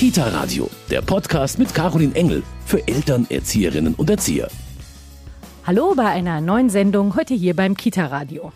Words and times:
Kita 0.00 0.28
Radio, 0.28 0.70
der 0.90 1.02
Podcast 1.02 1.58
mit 1.58 1.74
Caroline 1.74 2.14
Engel 2.14 2.42
für 2.64 2.88
Eltern, 2.88 3.26
Erzieherinnen 3.28 3.94
und 3.94 4.08
Erzieher. 4.08 4.48
Hallo 5.66 5.92
bei 5.94 6.06
einer 6.06 6.40
neuen 6.40 6.70
Sendung 6.70 7.16
heute 7.16 7.34
hier 7.34 7.54
beim 7.54 7.76
Kita 7.76 8.06
Radio. 8.06 8.50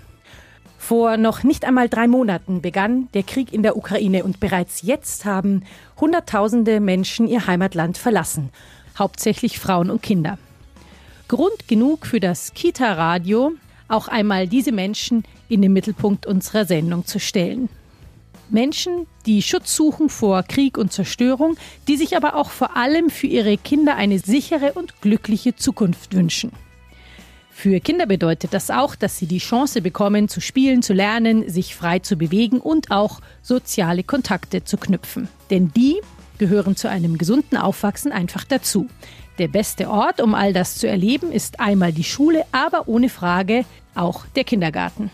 Vor 0.79 1.19
noch 1.19 1.43
nicht 1.43 1.67
einmal 1.67 1.91
drei 1.91 2.09
Monaten 2.09 2.63
begann 2.63 3.09
der 3.13 3.25
Krieg 3.25 3.53
in 3.53 3.63
der 3.63 3.77
Ukraine 3.77 4.25
und 4.25 4.41
bereits 4.41 4.81
jetzt 4.81 5.27
haben 5.27 5.65
Hunderttausende 6.01 6.81
Menschen 6.81 7.29
ihr 7.29 7.47
Heimatland 7.47 7.99
verlassen, 7.99 8.49
hauptsächlich 8.99 9.59
Frauen 9.59 9.91
und 9.91 10.01
Kinder. 10.01 10.39
Grund 11.29 11.69
genug 11.69 12.07
für 12.07 12.21
das 12.21 12.55
Kita 12.55 12.95
Radio, 12.95 13.53
auch 13.89 14.09
einmal 14.09 14.49
diese 14.49 14.73
Menschen 14.73 15.25
in 15.51 15.61
den 15.61 15.75
Mittelpunkt 15.75 16.25
unserer 16.25 16.65
Sendung 16.65 17.05
zu 17.05 17.21
stellen. 17.21 17.69
Menschen, 18.55 19.07
die 19.27 19.43
Schutz 19.43 19.75
suchen 19.77 20.09
vor 20.09 20.45
Krieg 20.45 20.79
und 20.79 20.93
Zerstörung, 20.93 21.57
die 21.89 21.97
sich 21.97 22.17
aber 22.17 22.37
auch 22.37 22.51
vor 22.51 22.77
allem 22.77 23.11
für 23.11 23.27
ihre 23.27 23.59
Kinder 23.59 23.97
eine 23.97 24.19
sichere 24.19 24.73
und 24.73 25.03
glückliche 25.03 25.57
Zukunft 25.57 26.15
wünschen. 26.15 26.53
Für 27.51 27.81
Kinder 27.81 28.07
bedeutet 28.07 28.55
das 28.55 28.71
auch, 28.71 28.95
dass 28.95 29.19
sie 29.19 29.27
die 29.27 29.39
Chance 29.39 29.83
bekommen, 29.83 30.29
zu 30.29 30.41
spielen, 30.41 30.83
zu 30.83 30.93
lernen, 30.93 31.49
sich 31.49 31.75
frei 31.75 31.99
zu 31.99 32.17
bewegen 32.17 32.61
und 32.61 32.91
auch 32.91 33.21
soziale 33.43 34.05
Kontakte 34.05 34.65
zu 34.65 34.77
knüpfen. 34.77 35.29
Denn 35.51 35.73
die 35.77 36.01
gehören 36.39 36.77
zu 36.77 36.89
einem 36.89 37.19
gesunden 37.19 37.57
Aufwachsen 37.59 38.13
einfach 38.13 38.45
dazu. 38.45 38.89
Der 39.39 39.49
beste 39.49 39.91
Ort, 39.91 40.21
um 40.21 40.35
all 40.35 40.53
das 40.53 40.77
zu 40.77 40.89
erleben, 40.89 41.33
ist 41.33 41.61
einmal 41.61 41.93
die 41.93 42.05
Schule, 42.05 42.45
aber 42.53 42.89
ohne 42.89 43.09
Frage 43.09 43.65
auch 43.95 44.27
der 44.37 44.45
Kindergarten. 44.45 45.11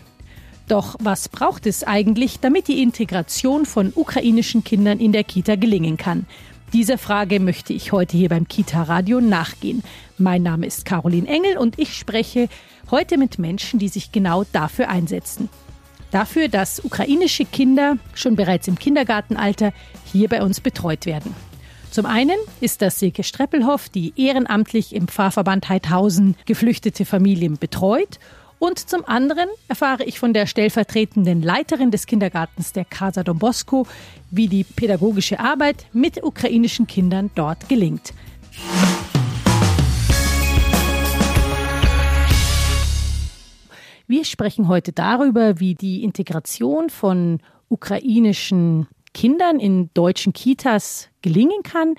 Doch 0.70 0.94
was 1.00 1.28
braucht 1.28 1.66
es 1.66 1.82
eigentlich, 1.82 2.38
damit 2.38 2.68
die 2.68 2.80
Integration 2.80 3.66
von 3.66 3.92
ukrainischen 3.92 4.62
Kindern 4.62 5.00
in 5.00 5.10
der 5.10 5.24
Kita 5.24 5.56
gelingen 5.56 5.96
kann? 5.96 6.26
Dieser 6.72 6.96
Frage 6.96 7.40
möchte 7.40 7.72
ich 7.72 7.90
heute 7.90 8.16
hier 8.16 8.28
beim 8.28 8.46
Kita 8.46 8.84
Radio 8.84 9.20
nachgehen. 9.20 9.82
Mein 10.16 10.44
Name 10.44 10.66
ist 10.66 10.84
Caroline 10.84 11.26
Engel 11.26 11.58
und 11.58 11.76
ich 11.80 11.94
spreche 11.94 12.48
heute 12.88 13.18
mit 13.18 13.40
Menschen, 13.40 13.80
die 13.80 13.88
sich 13.88 14.12
genau 14.12 14.44
dafür 14.52 14.88
einsetzen. 14.88 15.48
Dafür, 16.12 16.46
dass 16.46 16.84
ukrainische 16.84 17.46
Kinder 17.46 17.96
schon 18.14 18.36
bereits 18.36 18.68
im 18.68 18.78
Kindergartenalter 18.78 19.72
hier 20.12 20.28
bei 20.28 20.40
uns 20.40 20.60
betreut 20.60 21.04
werden. 21.04 21.34
Zum 21.90 22.06
einen 22.06 22.38
ist 22.60 22.80
das 22.80 23.00
Silke 23.00 23.24
Streppelhoff, 23.24 23.88
die 23.88 24.12
ehrenamtlich 24.14 24.94
im 24.94 25.08
Pfarrverband 25.08 25.68
Heidhausen 25.68 26.36
geflüchtete 26.46 27.04
Familien 27.04 27.58
betreut 27.58 28.20
und 28.60 28.78
zum 28.78 29.04
anderen 29.06 29.48
erfahre 29.68 30.04
ich 30.04 30.20
von 30.20 30.32
der 30.32 30.46
stellvertretenden 30.46 31.42
Leiterin 31.42 31.90
des 31.90 32.06
Kindergartens 32.06 32.72
der 32.72 32.84
Casa 32.84 33.24
Don 33.24 33.38
Bosco, 33.38 33.86
wie 34.30 34.46
die 34.46 34.64
pädagogische 34.64 35.40
Arbeit 35.40 35.86
mit 35.92 36.22
ukrainischen 36.22 36.86
Kindern 36.86 37.30
dort 37.34 37.68
gelingt. 37.68 38.12
Wir 44.06 44.24
sprechen 44.24 44.68
heute 44.68 44.92
darüber, 44.92 45.58
wie 45.58 45.74
die 45.74 46.04
Integration 46.04 46.90
von 46.90 47.40
ukrainischen 47.68 48.88
Kindern 49.14 49.58
in 49.58 49.88
deutschen 49.94 50.32
Kitas 50.34 51.08
gelingen 51.22 51.62
kann, 51.62 51.94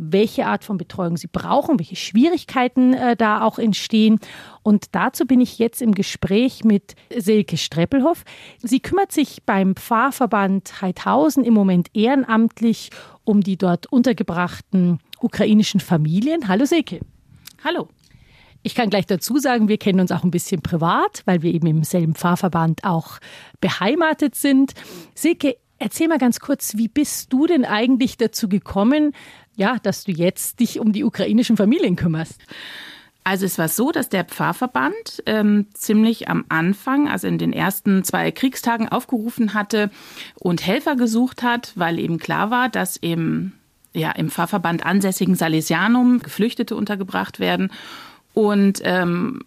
welche 0.00 0.46
Art 0.46 0.64
von 0.64 0.78
Betreuung 0.78 1.18
sie 1.18 1.26
brauchen, 1.26 1.78
welche 1.78 1.96
Schwierigkeiten 1.96 2.94
äh, 2.94 3.16
da 3.16 3.42
auch 3.42 3.58
entstehen. 3.58 4.18
Und 4.62 4.86
dazu 4.92 5.26
bin 5.26 5.40
ich 5.40 5.58
jetzt 5.58 5.82
im 5.82 5.92
Gespräch 5.92 6.64
mit 6.64 6.94
Silke 7.14 7.58
Streppelhoff. 7.58 8.24
Sie 8.58 8.80
kümmert 8.80 9.12
sich 9.12 9.42
beim 9.44 9.76
Pfarrverband 9.76 10.80
Heidhausen 10.80 11.44
im 11.44 11.52
Moment 11.52 11.88
ehrenamtlich 11.92 12.90
um 13.24 13.42
die 13.42 13.58
dort 13.58 13.86
untergebrachten 13.92 15.00
ukrainischen 15.20 15.80
Familien. 15.80 16.48
Hallo 16.48 16.64
Silke. 16.64 17.00
Hallo. 17.62 17.88
Ich 18.62 18.74
kann 18.74 18.90
gleich 18.90 19.06
dazu 19.06 19.38
sagen, 19.38 19.68
wir 19.68 19.78
kennen 19.78 20.00
uns 20.00 20.12
auch 20.12 20.24
ein 20.24 20.30
bisschen 20.30 20.60
privat, 20.62 21.22
weil 21.24 21.42
wir 21.42 21.52
eben 21.52 21.66
im 21.66 21.84
selben 21.84 22.14
Pfarrverband 22.14 22.84
auch 22.84 23.18
beheimatet 23.60 24.34
sind. 24.34 24.72
Silke, 25.14 25.56
erzähl 25.80 26.06
mal 26.06 26.18
ganz 26.18 26.38
kurz, 26.38 26.76
wie 26.76 26.86
bist 26.86 27.32
du 27.32 27.46
denn 27.48 27.64
eigentlich 27.64 28.16
dazu 28.16 28.48
gekommen, 28.48 29.12
ja, 29.56 29.78
dass 29.82 30.04
du 30.04 30.12
jetzt 30.12 30.60
dich 30.60 30.78
um 30.78 30.92
die 30.92 31.02
ukrainischen 31.02 31.56
Familien 31.56 31.96
kümmerst? 31.96 32.40
Also 33.24 33.44
es 33.44 33.58
war 33.58 33.68
so, 33.68 33.90
dass 33.90 34.08
der 34.08 34.24
Pfarrverband 34.24 35.22
ähm, 35.26 35.66
ziemlich 35.74 36.28
am 36.28 36.44
Anfang, 36.48 37.08
also 37.08 37.26
in 37.26 37.38
den 37.38 37.52
ersten 37.52 38.02
zwei 38.04 38.30
Kriegstagen 38.30 38.88
aufgerufen 38.88 39.52
hatte 39.52 39.90
und 40.38 40.66
Helfer 40.66 40.96
gesucht 40.96 41.42
hat, 41.42 41.72
weil 41.74 41.98
eben 41.98 42.18
klar 42.18 42.50
war, 42.50 42.68
dass 42.68 42.96
im, 42.96 43.52
ja, 43.92 44.10
im 44.12 44.30
Pfarrverband 44.30 44.86
ansässigen 44.86 45.34
Salesianum 45.34 46.20
Geflüchtete 46.20 46.74
untergebracht 46.74 47.40
werden 47.40 47.70
und 48.32 48.80
ähm, 48.84 49.40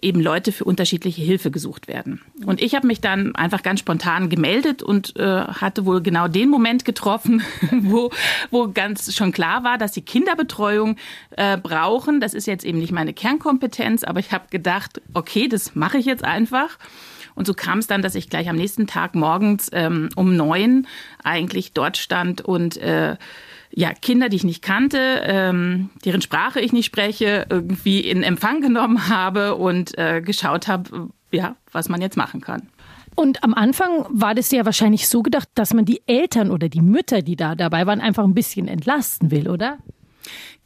eben 0.00 0.20
Leute 0.20 0.52
für 0.52 0.64
unterschiedliche 0.64 1.20
Hilfe 1.20 1.50
gesucht 1.50 1.86
werden. 1.86 2.20
Und 2.46 2.62
ich 2.62 2.74
habe 2.74 2.86
mich 2.86 3.00
dann 3.00 3.34
einfach 3.34 3.62
ganz 3.62 3.80
spontan 3.80 4.30
gemeldet 4.30 4.82
und 4.82 5.16
äh, 5.16 5.42
hatte 5.44 5.84
wohl 5.84 6.00
genau 6.00 6.28
den 6.28 6.48
Moment 6.48 6.84
getroffen, 6.84 7.42
wo, 7.70 8.10
wo 8.50 8.68
ganz 8.72 9.14
schon 9.14 9.32
klar 9.32 9.64
war, 9.64 9.76
dass 9.76 9.92
sie 9.92 10.00
Kinderbetreuung 10.00 10.96
äh, 11.36 11.58
brauchen. 11.58 12.20
Das 12.20 12.32
ist 12.32 12.46
jetzt 12.46 12.64
eben 12.64 12.78
nicht 12.78 12.92
meine 12.92 13.12
Kernkompetenz, 13.12 14.02
aber 14.02 14.20
ich 14.20 14.32
habe 14.32 14.44
gedacht, 14.50 15.02
okay, 15.12 15.48
das 15.48 15.74
mache 15.74 15.98
ich 15.98 16.06
jetzt 16.06 16.24
einfach. 16.24 16.78
Und 17.34 17.46
so 17.46 17.54
kam 17.54 17.78
es 17.78 17.86
dann, 17.86 18.02
dass 18.02 18.14
ich 18.14 18.30
gleich 18.30 18.48
am 18.48 18.56
nächsten 18.56 18.86
Tag 18.86 19.14
morgens 19.14 19.70
ähm, 19.72 20.08
um 20.16 20.36
neun 20.36 20.86
eigentlich 21.22 21.72
dort 21.72 21.96
stand 21.96 22.40
und 22.42 22.76
äh, 22.78 23.16
ja, 23.74 23.92
Kinder, 23.94 24.28
die 24.28 24.36
ich 24.36 24.44
nicht 24.44 24.62
kannte, 24.62 25.22
ähm, 25.24 25.90
deren 26.04 26.20
Sprache 26.20 26.60
ich 26.60 26.72
nicht 26.72 26.86
spreche, 26.86 27.46
irgendwie 27.48 28.00
in 28.00 28.22
Empfang 28.22 28.60
genommen 28.60 29.08
habe 29.08 29.54
und 29.54 29.96
äh, 29.98 30.20
geschaut 30.20 30.68
habe, 30.68 31.08
ja, 31.30 31.56
was 31.72 31.88
man 31.88 32.00
jetzt 32.00 32.16
machen 32.16 32.40
kann. 32.40 32.68
Und 33.14 33.42
am 33.44 33.54
Anfang 33.54 34.06
war 34.08 34.34
das 34.34 34.50
ja 34.52 34.64
wahrscheinlich 34.64 35.08
so 35.08 35.22
gedacht, 35.22 35.48
dass 35.54 35.74
man 35.74 35.84
die 35.84 36.02
Eltern 36.06 36.50
oder 36.50 36.68
die 36.68 36.80
Mütter, 36.80 37.22
die 37.22 37.36
da 37.36 37.54
dabei 37.54 37.86
waren, 37.86 38.00
einfach 38.00 38.24
ein 38.24 38.34
bisschen 38.34 38.68
entlasten 38.68 39.30
will, 39.30 39.48
oder? 39.48 39.78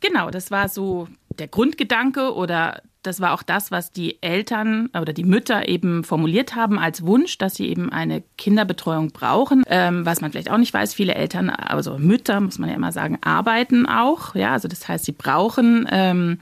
Genau, 0.00 0.30
das 0.30 0.50
war 0.50 0.68
so 0.68 1.08
der 1.38 1.48
Grundgedanke 1.48 2.34
oder 2.34 2.82
das 3.06 3.20
war 3.20 3.32
auch 3.32 3.42
das, 3.42 3.70
was 3.70 3.92
die 3.92 4.22
Eltern 4.22 4.90
oder 4.98 5.12
die 5.12 5.24
Mütter 5.24 5.68
eben 5.68 6.04
formuliert 6.04 6.54
haben 6.54 6.78
als 6.78 7.06
Wunsch, 7.06 7.38
dass 7.38 7.54
sie 7.54 7.68
eben 7.68 7.92
eine 7.92 8.22
Kinderbetreuung 8.36 9.12
brauchen. 9.12 9.62
Ähm, 9.68 10.04
was 10.04 10.20
man 10.20 10.32
vielleicht 10.32 10.50
auch 10.50 10.58
nicht 10.58 10.74
weiß, 10.74 10.94
viele 10.94 11.14
Eltern, 11.14 11.50
also 11.50 11.98
Mütter, 11.98 12.40
muss 12.40 12.58
man 12.58 12.68
ja 12.68 12.74
immer 12.74 12.92
sagen, 12.92 13.18
arbeiten 13.22 13.86
auch. 13.86 14.34
Ja, 14.34 14.52
also 14.52 14.68
das 14.68 14.88
heißt, 14.88 15.04
sie 15.04 15.12
brauchen 15.12 15.88
ähm, 15.90 16.38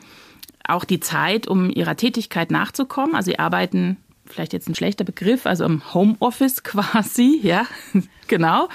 auch 0.66 0.84
die 0.84 1.00
Zeit, 1.00 1.46
um 1.46 1.70
ihrer 1.70 1.96
Tätigkeit 1.96 2.50
nachzukommen. 2.50 3.14
Also 3.14 3.30
sie 3.30 3.38
arbeiten 3.38 3.98
vielleicht 4.26 4.52
jetzt 4.52 4.68
ein 4.68 4.74
schlechter 4.74 5.04
Begriff, 5.04 5.46
also 5.46 5.64
im 5.64 5.94
Homeoffice 5.94 6.62
quasi, 6.64 7.40
ja, 7.42 7.66
genau, 8.26 8.68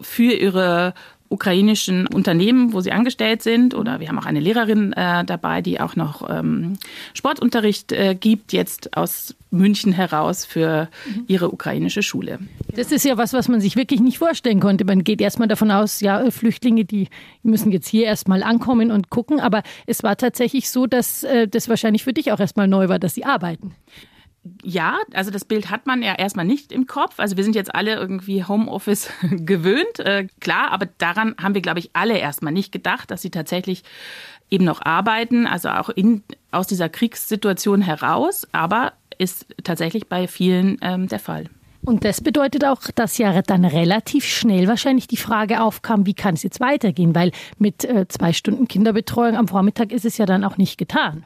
für 0.00 0.32
ihre 0.32 0.94
ukrainischen 1.28 2.06
Unternehmen, 2.06 2.72
wo 2.72 2.80
sie 2.80 2.92
angestellt 2.92 3.42
sind. 3.42 3.74
Oder 3.74 4.00
wir 4.00 4.08
haben 4.08 4.18
auch 4.18 4.26
eine 4.26 4.40
Lehrerin 4.40 4.92
äh, 4.92 5.24
dabei, 5.24 5.62
die 5.62 5.80
auch 5.80 5.96
noch 5.96 6.28
ähm, 6.28 6.78
Sportunterricht 7.14 7.92
äh, 7.92 8.14
gibt, 8.14 8.52
jetzt 8.52 8.96
aus 8.96 9.34
München 9.50 9.92
heraus 9.92 10.44
für 10.44 10.88
mhm. 11.06 11.24
ihre 11.26 11.50
ukrainische 11.50 12.02
Schule. 12.02 12.38
Das 12.74 12.92
ist 12.92 13.04
ja 13.04 13.16
was, 13.16 13.32
was 13.32 13.48
man 13.48 13.60
sich 13.60 13.76
wirklich 13.76 14.00
nicht 14.00 14.18
vorstellen 14.18 14.60
konnte. 14.60 14.84
Man 14.84 15.04
geht 15.04 15.20
erstmal 15.20 15.48
davon 15.48 15.70
aus, 15.70 16.00
ja, 16.00 16.30
Flüchtlinge, 16.30 16.84
die 16.84 17.08
müssen 17.42 17.72
jetzt 17.72 17.88
hier 17.88 18.04
erstmal 18.04 18.42
ankommen 18.42 18.90
und 18.90 19.10
gucken. 19.10 19.40
Aber 19.40 19.62
es 19.86 20.02
war 20.02 20.16
tatsächlich 20.16 20.70
so, 20.70 20.86
dass 20.86 21.24
äh, 21.24 21.48
das 21.48 21.68
wahrscheinlich 21.68 22.04
für 22.04 22.12
dich 22.12 22.32
auch 22.32 22.40
erstmal 22.40 22.68
neu 22.68 22.88
war, 22.88 22.98
dass 22.98 23.14
sie 23.14 23.24
arbeiten 23.24 23.74
ja, 24.62 24.98
also 25.12 25.30
das 25.30 25.44
Bild 25.44 25.70
hat 25.70 25.86
man 25.86 26.02
ja 26.02 26.14
erstmal 26.14 26.44
nicht 26.44 26.72
im 26.72 26.86
Kopf. 26.86 27.18
Also 27.18 27.36
wir 27.36 27.44
sind 27.44 27.54
jetzt 27.54 27.74
alle 27.74 27.94
irgendwie 27.94 28.44
Homeoffice 28.44 29.10
gewöhnt, 29.30 29.98
äh, 29.98 30.26
klar, 30.40 30.70
aber 30.70 30.86
daran 30.98 31.34
haben 31.40 31.54
wir, 31.54 31.62
glaube 31.62 31.78
ich, 31.78 31.90
alle 31.92 32.18
erstmal 32.18 32.52
nicht 32.52 32.72
gedacht, 32.72 33.10
dass 33.10 33.22
sie 33.22 33.30
tatsächlich 33.30 33.84
eben 34.50 34.64
noch 34.64 34.82
arbeiten, 34.82 35.46
also 35.46 35.68
auch 35.68 35.90
in, 35.90 36.22
aus 36.50 36.66
dieser 36.66 36.88
Kriegssituation 36.88 37.82
heraus, 37.82 38.46
aber 38.52 38.94
ist 39.18 39.46
tatsächlich 39.64 40.08
bei 40.08 40.26
vielen 40.28 40.78
ähm, 40.80 41.08
der 41.08 41.18
Fall. 41.18 41.46
Und 41.84 42.04
das 42.04 42.20
bedeutet 42.20 42.64
auch, 42.64 42.82
dass 42.94 43.18
ja 43.18 43.40
dann 43.42 43.64
relativ 43.64 44.24
schnell 44.24 44.68
wahrscheinlich 44.68 45.06
die 45.06 45.16
Frage 45.16 45.62
aufkam, 45.62 46.06
wie 46.06 46.14
kann 46.14 46.34
es 46.34 46.42
jetzt 46.42 46.60
weitergehen? 46.60 47.14
Weil 47.14 47.30
mit 47.58 47.84
äh, 47.84 48.06
zwei 48.08 48.32
Stunden 48.32 48.68
Kinderbetreuung 48.68 49.36
am 49.36 49.48
Vormittag 49.48 49.92
ist 49.92 50.04
es 50.04 50.18
ja 50.18 50.26
dann 50.26 50.44
auch 50.44 50.56
nicht 50.56 50.76
getan. 50.76 51.24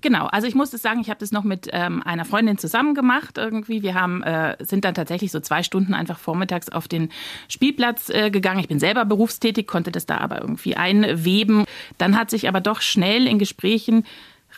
Genau, 0.00 0.26
also 0.26 0.46
ich 0.46 0.54
muss 0.54 0.72
es 0.72 0.82
sagen, 0.82 1.00
ich 1.00 1.10
habe 1.10 1.20
das 1.20 1.32
noch 1.32 1.44
mit 1.44 1.68
ähm, 1.72 2.02
einer 2.02 2.24
Freundin 2.24 2.58
zusammen 2.58 2.94
gemacht 2.94 3.38
irgendwie. 3.38 3.82
Wir 3.82 3.94
haben, 3.94 4.22
äh, 4.22 4.56
sind 4.60 4.84
dann 4.84 4.94
tatsächlich 4.94 5.32
so 5.32 5.40
zwei 5.40 5.62
Stunden 5.62 5.94
einfach 5.94 6.18
vormittags 6.18 6.68
auf 6.68 6.88
den 6.88 7.10
Spielplatz 7.48 8.10
äh, 8.10 8.30
gegangen. 8.30 8.60
Ich 8.60 8.68
bin 8.68 8.78
selber 8.78 9.04
berufstätig, 9.04 9.66
konnte 9.66 9.92
das 9.92 10.06
da 10.06 10.18
aber 10.18 10.40
irgendwie 10.40 10.76
einweben. 10.76 11.64
Dann 11.98 12.16
hat 12.16 12.30
sich 12.30 12.48
aber 12.48 12.60
doch 12.60 12.80
schnell 12.80 13.26
in 13.26 13.38
Gesprächen 13.38 14.04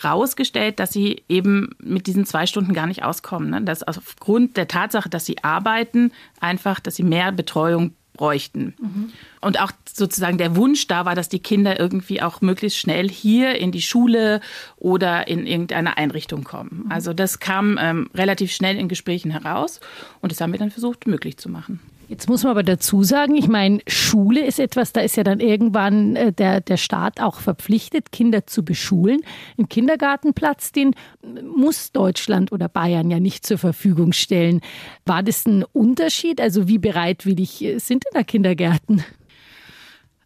rausgestellt, 0.05 0.79
dass 0.79 0.93
sie 0.93 1.23
eben 1.29 1.71
mit 1.79 2.07
diesen 2.07 2.25
zwei 2.25 2.47
Stunden 2.47 2.73
gar 2.73 2.87
nicht 2.87 3.03
auskommen. 3.03 3.51
Ne? 3.51 3.63
Dass 3.63 3.83
aufgrund 3.83 4.57
der 4.57 4.69
Tatsache, 4.69 5.09
dass 5.09 5.27
sie 5.27 5.43
arbeiten, 5.43 6.13
einfach, 6.41 6.81
dass 6.81 6.97
sie 6.97 7.03
mehr 7.03 7.33
Betreuung 7.33 7.93
bräuchten. 8.21 8.75
Mhm. 8.79 9.13
Und 9.41 9.59
auch 9.59 9.73
sozusagen 9.91 10.37
der 10.37 10.55
Wunsch 10.55 10.87
da 10.87 11.07
war, 11.07 11.15
dass 11.15 11.31
die 11.31 11.39
Kinder 11.39 11.81
irgendwie 11.81 12.21
auch 12.21 12.43
möglichst 12.43 12.79
schnell 12.79 13.09
hier 13.09 13.55
in 13.55 13.73
die 13.73 13.81
Schule 13.81 14.43
oder 14.77 15.27
in 15.27 15.47
irgendeine 15.47 15.97
Einrichtung 15.97 16.45
kommen. 16.45 16.83
Mhm. 16.85 16.93
Also 16.93 17.15
das 17.15 17.39
kam 17.39 17.79
ähm, 17.81 18.11
relativ 18.15 18.53
schnell 18.53 18.77
in 18.77 18.89
Gesprächen 18.89 19.31
heraus 19.31 19.81
und 20.21 20.33
das 20.33 20.41
haben 20.43 20.53
wir 20.53 20.59
dann 20.59 20.71
versucht 20.71 21.07
möglich 21.07 21.39
zu 21.39 21.49
machen. 21.49 21.81
Jetzt 22.11 22.29
muss 22.29 22.43
man 22.43 22.51
aber 22.51 22.65
dazu 22.65 23.05
sagen, 23.05 23.37
ich 23.37 23.47
meine, 23.47 23.79
Schule 23.87 24.45
ist 24.45 24.59
etwas, 24.59 24.93
da 24.93 25.01
ist 25.01 25.17
ja 25.17 25.23
dann 25.23 25.39
irgendwann 25.39 26.17
äh, 26.17 26.33
der, 26.33 26.61
der 26.61 26.77
Staat 26.77 27.21
auch 27.21 27.39
verpflichtet, 27.39 28.11
Kinder 28.11 28.49
zu 28.49 28.65
beschulen. 28.65 29.21
Ein 29.57 29.69
Kindergartenplatz, 29.69 30.73
den 30.73 30.97
muss 31.45 31.93
Deutschland 31.93 32.51
oder 32.51 32.69
Bayern 32.69 33.13
ja 33.13 33.21
nicht 33.21 33.47
zur 33.47 33.59
Verfügung 33.59 34.13
stellen. 34.13 34.61
War 35.07 35.23
das 35.23 35.47
ein 35.47 35.63
Unterschied? 35.63 36.41
Also 36.41 36.67
wie 36.67 36.79
bereitwillig 36.79 37.63
äh, 37.63 37.79
sind 37.79 38.03
denn 38.07 38.13
da 38.15 38.25
Kindergärten? 38.25 39.05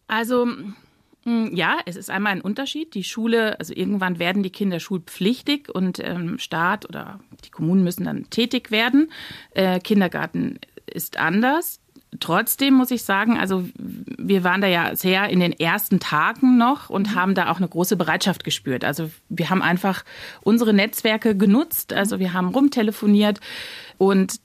Also 0.07 0.47
mm, 1.25 1.53
ja, 1.53 1.77
es 1.85 1.97
ist 1.97 2.09
einmal 2.09 2.31
ein 2.31 2.41
Unterschied. 2.41 2.95
Die 2.95 3.03
Schule, 3.03 3.59
also 3.59 3.75
irgendwann 3.75 4.17
werden 4.17 4.41
die 4.41 4.49
Kinder 4.49 4.79
schulpflichtig 4.79 5.69
und 5.71 5.99
ähm, 6.03 6.39
Staat 6.39 6.89
oder 6.89 7.19
die 7.45 7.51
Kommunen 7.51 7.83
müssen 7.83 8.05
dann 8.05 8.27
tätig 8.31 8.71
werden. 8.71 9.11
Äh, 9.51 9.79
Kindergarten 9.79 10.57
ist 10.87 11.17
anders. 11.17 11.79
Trotzdem 12.19 12.75
muss 12.75 12.91
ich 12.91 13.03
sagen, 13.03 13.37
also 13.37 13.67
wir 13.77 14.43
waren 14.43 14.61
da 14.61 14.67
ja 14.67 14.95
sehr 14.95 15.29
in 15.29 15.39
den 15.39 15.51
ersten 15.51 15.99
Tagen 15.99 16.57
noch 16.57 16.89
und 16.89 17.11
mhm. 17.11 17.15
haben 17.15 17.35
da 17.35 17.51
auch 17.51 17.57
eine 17.57 17.67
große 17.67 17.97
Bereitschaft 17.97 18.43
gespürt. 18.43 18.85
Also 18.85 19.09
wir 19.29 19.49
haben 19.49 19.61
einfach 19.61 20.03
unsere 20.41 20.73
Netzwerke 20.73 21.35
genutzt, 21.35 21.93
also 21.93 22.19
wir 22.19 22.33
haben 22.33 22.49
rumtelefoniert 22.49 23.39
und 23.97 24.39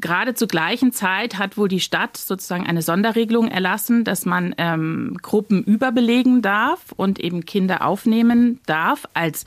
gerade 0.00 0.34
zur 0.34 0.48
gleichen 0.48 0.92
Zeit 0.92 1.38
hat 1.38 1.56
wohl 1.56 1.68
die 1.68 1.80
Stadt 1.80 2.16
sozusagen 2.16 2.66
eine 2.66 2.82
Sonderregelung 2.82 3.48
erlassen, 3.48 4.04
dass 4.04 4.26
man 4.26 4.54
ähm, 4.58 5.16
Gruppen 5.22 5.62
überbelegen 5.62 6.42
darf 6.42 6.92
und 6.96 7.18
eben 7.20 7.46
Kinder 7.46 7.84
aufnehmen 7.86 8.60
darf 8.66 9.08
als 9.14 9.44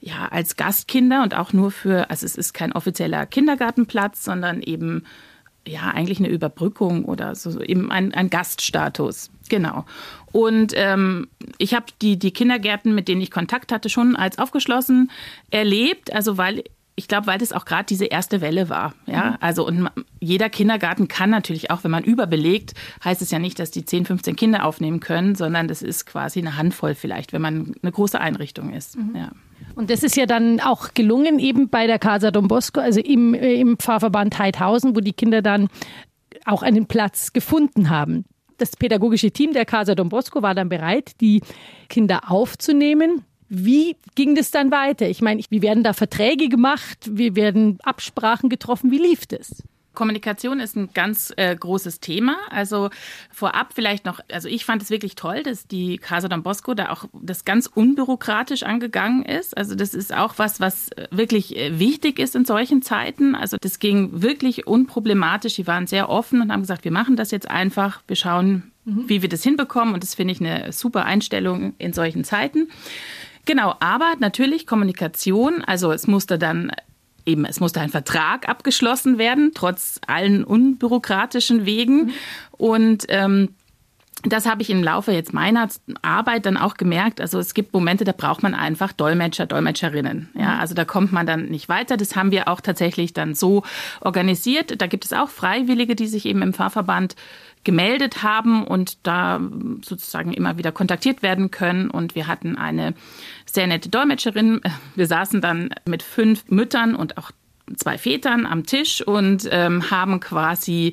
ja, 0.00 0.28
als 0.30 0.56
Gastkinder 0.56 1.22
und 1.22 1.34
auch 1.34 1.54
nur 1.54 1.70
für, 1.70 2.10
also 2.10 2.26
es 2.26 2.36
ist 2.36 2.52
kein 2.52 2.72
offizieller 2.72 3.24
Kindergartenplatz, 3.24 4.22
sondern 4.22 4.60
eben 4.60 5.04
ja, 5.66 5.90
eigentlich 5.90 6.18
eine 6.18 6.28
Überbrückung 6.28 7.04
oder 7.04 7.34
so, 7.34 7.60
eben 7.60 7.90
ein, 7.90 8.12
ein 8.14 8.30
Gaststatus. 8.30 9.30
Genau. 9.48 9.84
Und 10.32 10.72
ähm, 10.76 11.28
ich 11.58 11.74
habe 11.74 11.86
die, 12.02 12.18
die 12.18 12.32
Kindergärten, 12.32 12.94
mit 12.94 13.08
denen 13.08 13.20
ich 13.20 13.30
Kontakt 13.30 13.72
hatte, 13.72 13.88
schon 13.88 14.16
als 14.16 14.38
aufgeschlossen 14.38 15.10
erlebt. 15.50 16.12
Also 16.12 16.36
weil 16.36 16.64
ich 16.96 17.08
glaube, 17.08 17.26
weil 17.26 17.38
das 17.38 17.52
auch 17.52 17.64
gerade 17.64 17.86
diese 17.86 18.04
erste 18.04 18.40
Welle 18.40 18.68
war. 18.68 18.94
Ja, 19.06 19.30
mhm. 19.30 19.36
also 19.40 19.66
und 19.66 19.90
jeder 20.20 20.48
Kindergarten 20.48 21.08
kann 21.08 21.30
natürlich 21.30 21.70
auch, 21.70 21.82
wenn 21.82 21.90
man 21.90 22.04
überbelegt, 22.04 22.74
heißt 23.04 23.20
es 23.20 23.30
ja 23.30 23.38
nicht, 23.38 23.58
dass 23.58 23.70
die 23.70 23.84
10, 23.84 24.06
15 24.06 24.36
Kinder 24.36 24.64
aufnehmen 24.64 25.00
können, 25.00 25.34
sondern 25.34 25.66
das 25.66 25.82
ist 25.82 26.06
quasi 26.06 26.38
eine 26.38 26.56
Handvoll 26.56 26.94
vielleicht, 26.94 27.32
wenn 27.32 27.42
man 27.42 27.74
eine 27.82 27.92
große 27.92 28.20
Einrichtung 28.20 28.72
ist. 28.72 28.96
Mhm. 28.96 29.16
Ja. 29.16 29.32
Und 29.74 29.90
das 29.90 30.02
ist 30.02 30.16
ja 30.16 30.26
dann 30.26 30.60
auch 30.60 30.94
gelungen 30.94 31.38
eben 31.38 31.68
bei 31.68 31.86
der 31.86 31.98
Casa 31.98 32.30
Don 32.30 32.48
Bosco, 32.48 32.80
also 32.80 33.00
im, 33.00 33.34
äh, 33.34 33.54
im 33.54 33.76
Pfarrverband 33.76 34.38
Heidhausen, 34.38 34.94
wo 34.94 35.00
die 35.00 35.12
Kinder 35.12 35.42
dann 35.42 35.68
auch 36.44 36.62
einen 36.62 36.86
Platz 36.86 37.32
gefunden 37.32 37.90
haben. 37.90 38.24
Das 38.58 38.76
pädagogische 38.76 39.32
Team 39.32 39.52
der 39.52 39.64
Casa 39.64 39.94
Don 39.94 40.08
Bosco 40.08 40.42
war 40.42 40.54
dann 40.54 40.68
bereit, 40.68 41.12
die 41.20 41.42
Kinder 41.88 42.30
aufzunehmen. 42.30 43.24
Wie 43.48 43.96
ging 44.14 44.34
das 44.34 44.50
dann 44.50 44.70
weiter? 44.70 45.08
Ich 45.08 45.20
meine, 45.20 45.42
wie 45.50 45.62
werden 45.62 45.82
da 45.82 45.92
Verträge 45.92 46.48
gemacht? 46.48 46.98
Wie 47.10 47.34
werden 47.34 47.78
Absprachen 47.82 48.48
getroffen? 48.48 48.90
Wie 48.90 48.98
lief 48.98 49.26
das? 49.26 49.62
Kommunikation 49.94 50.60
ist 50.60 50.76
ein 50.76 50.90
ganz 50.92 51.32
äh, 51.36 51.54
großes 51.54 52.00
Thema. 52.00 52.36
Also 52.50 52.90
vorab 53.30 53.72
vielleicht 53.74 54.04
noch, 54.04 54.20
also 54.30 54.48
ich 54.48 54.64
fand 54.64 54.82
es 54.82 54.90
wirklich 54.90 55.14
toll, 55.14 55.42
dass 55.42 55.66
die 55.66 55.98
Casa 55.98 56.28
Don 56.28 56.42
Bosco 56.42 56.74
da 56.74 56.90
auch 56.90 57.06
das 57.12 57.44
ganz 57.44 57.66
unbürokratisch 57.66 58.62
angegangen 58.62 59.24
ist. 59.24 59.56
Also 59.56 59.74
das 59.74 59.94
ist 59.94 60.14
auch 60.14 60.34
was, 60.36 60.60
was 60.60 60.90
wirklich 61.10 61.56
äh, 61.56 61.78
wichtig 61.78 62.18
ist 62.18 62.34
in 62.36 62.44
solchen 62.44 62.82
Zeiten. 62.82 63.34
Also 63.34 63.56
das 63.60 63.78
ging 63.78 64.22
wirklich 64.22 64.66
unproblematisch. 64.66 65.54
Die 65.54 65.66
waren 65.66 65.86
sehr 65.86 66.08
offen 66.08 66.40
und 66.40 66.52
haben 66.52 66.62
gesagt, 66.62 66.84
wir 66.84 66.92
machen 66.92 67.16
das 67.16 67.30
jetzt 67.30 67.50
einfach. 67.50 68.02
Wir 68.06 68.16
schauen, 68.16 68.72
mhm. 68.84 69.08
wie 69.08 69.22
wir 69.22 69.28
das 69.28 69.42
hinbekommen. 69.42 69.94
Und 69.94 70.02
das 70.02 70.14
finde 70.14 70.32
ich 70.32 70.40
eine 70.40 70.72
super 70.72 71.04
Einstellung 71.04 71.74
in 71.78 71.92
solchen 71.92 72.24
Zeiten. 72.24 72.68
Genau, 73.46 73.74
aber 73.80 74.14
natürlich 74.18 74.66
Kommunikation. 74.66 75.62
Also 75.62 75.92
es 75.92 76.06
musste 76.06 76.38
dann 76.38 76.72
eben, 77.26 77.44
es 77.44 77.60
musste 77.60 77.80
ein 77.80 77.90
Vertrag 77.90 78.48
abgeschlossen 78.48 79.18
werden, 79.18 79.52
trotz 79.54 80.00
allen 80.06 80.44
unbürokratischen 80.44 81.66
Wegen. 81.66 82.12
Und 82.52 83.06
ähm, 83.08 83.50
das 84.26 84.46
habe 84.46 84.62
ich 84.62 84.70
im 84.70 84.82
Laufe 84.82 85.12
jetzt 85.12 85.34
meiner 85.34 85.68
Arbeit 86.02 86.46
dann 86.46 86.56
auch 86.56 86.74
gemerkt. 86.76 87.20
Also 87.20 87.38
es 87.38 87.52
gibt 87.52 87.72
Momente, 87.74 88.04
da 88.04 88.12
braucht 88.12 88.42
man 88.42 88.54
einfach 88.54 88.92
Dolmetscher, 88.92 89.46
Dolmetscherinnen. 89.46 90.30
Ja, 90.34 90.58
also 90.58 90.74
da 90.74 90.84
kommt 90.84 91.12
man 91.12 91.26
dann 91.26 91.46
nicht 91.46 91.68
weiter. 91.68 91.96
Das 91.96 92.16
haben 92.16 92.30
wir 92.30 92.48
auch 92.48 92.60
tatsächlich 92.60 93.12
dann 93.12 93.34
so 93.34 93.64
organisiert. 94.00 94.80
Da 94.80 94.86
gibt 94.86 95.04
es 95.04 95.12
auch 95.12 95.28
Freiwillige, 95.28 95.94
die 95.94 96.06
sich 96.06 96.26
eben 96.26 96.42
im 96.42 96.54
Fahrverband 96.54 97.16
gemeldet 97.64 98.22
haben 98.22 98.64
und 98.64 99.06
da 99.06 99.40
sozusagen 99.82 100.32
immer 100.32 100.58
wieder 100.58 100.72
kontaktiert 100.72 101.22
werden 101.22 101.50
können. 101.50 101.90
Und 101.90 102.14
wir 102.14 102.26
hatten 102.26 102.56
eine 102.56 102.94
sehr 103.46 103.66
nette 103.66 103.88
Dolmetscherin. 103.88 104.60
Wir 104.94 105.06
saßen 105.06 105.40
dann 105.40 105.70
mit 105.86 106.02
fünf 106.02 106.44
Müttern 106.48 106.94
und 106.94 107.18
auch 107.18 107.30
zwei 107.76 107.98
Vätern 107.98 108.46
am 108.46 108.66
Tisch 108.66 109.00
und 109.00 109.48
ähm, 109.50 109.90
haben 109.90 110.20
quasi 110.20 110.92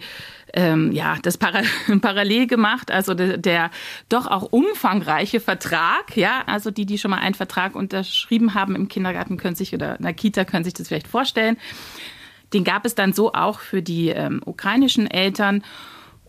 ähm, 0.53 0.91
ja 0.91 1.17
das 1.21 1.37
para 1.37 1.61
parallel 2.01 2.47
gemacht. 2.47 2.91
Also 2.91 3.13
der, 3.13 3.37
der 3.37 3.71
doch 4.09 4.27
auch 4.27 4.43
umfangreiche 4.43 5.39
Vertrag, 5.39 6.15
ja, 6.15 6.43
also 6.45 6.71
die, 6.71 6.85
die 6.85 6.97
schon 6.97 7.11
mal 7.11 7.19
einen 7.19 7.35
Vertrag 7.35 7.75
unterschrieben 7.75 8.53
haben 8.53 8.75
im 8.75 8.87
Kindergarten, 8.87 9.37
können 9.37 9.55
sich 9.55 9.73
oder 9.73 9.97
in 9.97 10.03
der 10.03 10.13
Kita 10.13 10.45
können 10.45 10.63
sich 10.63 10.73
das 10.73 10.87
vielleicht 10.87 11.07
vorstellen. 11.07 11.57
Den 12.53 12.63
gab 12.63 12.85
es 12.85 12.95
dann 12.95 13.13
so 13.13 13.33
auch 13.33 13.59
für 13.59 13.81
die 13.81 14.09
ähm, 14.09 14.41
ukrainischen 14.45 15.09
Eltern. 15.09 15.63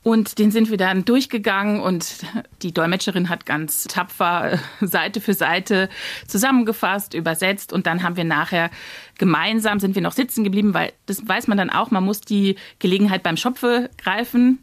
Und 0.03 0.39
den 0.39 0.51
sind 0.51 0.69
wir 0.69 0.79
dann 0.79 1.05
durchgegangen 1.05 1.81
und 1.81 2.17
die 2.63 2.73
Dolmetscherin 2.73 3.29
hat 3.29 3.47
ganz 3.47 3.85
tapfer 3.85 4.59
Seite 4.81 5.21
für 5.21 5.35
Seite 5.35 5.89
zusammengefasst, 6.27 7.15
übersetzt. 7.15 7.73
Und 7.73 7.87
dann 7.87 8.03
haben 8.03 8.17
wir 8.17 8.25
nachher 8.25 8.71
gemeinsam 9.19 9.79
sind 9.79 9.95
wir 9.95 10.03
noch 10.03 10.13
sitzen 10.13 10.43
geblieben, 10.43 10.75
weil 10.75 10.93
das 11.07 11.27
weiß 11.27 11.47
man 11.47 11.57
dann 11.57 11.71
auch, 11.71 11.93
man 11.93 12.05
muss 12.05 12.21
die 12.21 12.57
Gelegenheit 12.81 13.23
beim 13.23 13.37
Schopfe 13.37 13.91
greifen 13.97 14.59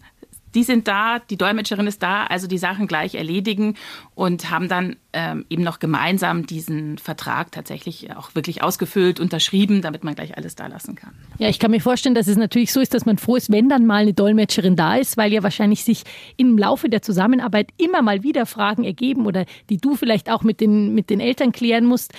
die 0.55 0.63
sind 0.63 0.87
da, 0.87 1.19
die 1.19 1.37
Dolmetscherin 1.37 1.87
ist 1.87 2.01
da, 2.03 2.25
also 2.25 2.47
die 2.47 2.57
Sachen 2.57 2.87
gleich 2.87 3.15
erledigen 3.15 3.75
und 4.15 4.49
haben 4.49 4.67
dann 4.67 4.95
ähm, 5.13 5.45
eben 5.49 5.63
noch 5.63 5.79
gemeinsam 5.79 6.45
diesen 6.45 6.97
Vertrag 6.97 7.51
tatsächlich 7.51 8.15
auch 8.15 8.35
wirklich 8.35 8.61
ausgefüllt, 8.63 9.19
unterschrieben, 9.19 9.81
damit 9.81 10.03
man 10.03 10.15
gleich 10.15 10.37
alles 10.37 10.55
da 10.55 10.67
lassen 10.67 10.95
kann. 10.95 11.13
Ja, 11.37 11.49
ich 11.49 11.59
kann 11.59 11.71
mir 11.71 11.81
vorstellen, 11.81 12.15
dass 12.15 12.27
es 12.27 12.37
natürlich 12.37 12.71
so 12.71 12.79
ist, 12.79 12.93
dass 12.93 13.05
man 13.05 13.17
froh 13.17 13.35
ist, 13.35 13.51
wenn 13.51 13.69
dann 13.69 13.85
mal 13.85 14.03
eine 14.03 14.13
Dolmetscherin 14.13 14.75
da 14.75 14.95
ist, 14.95 15.17
weil 15.17 15.33
ja 15.33 15.43
wahrscheinlich 15.43 15.83
sich 15.83 16.03
im 16.37 16.57
Laufe 16.57 16.89
der 16.89 17.01
Zusammenarbeit 17.01 17.69
immer 17.77 18.01
mal 18.01 18.23
wieder 18.23 18.45
Fragen 18.45 18.83
ergeben 18.83 19.25
oder 19.25 19.45
die 19.69 19.77
du 19.77 19.95
vielleicht 19.95 20.29
auch 20.29 20.43
mit 20.43 20.61
den, 20.61 20.93
mit 20.93 21.09
den 21.09 21.19
Eltern 21.19 21.51
klären 21.51 21.85
musst 21.85 22.13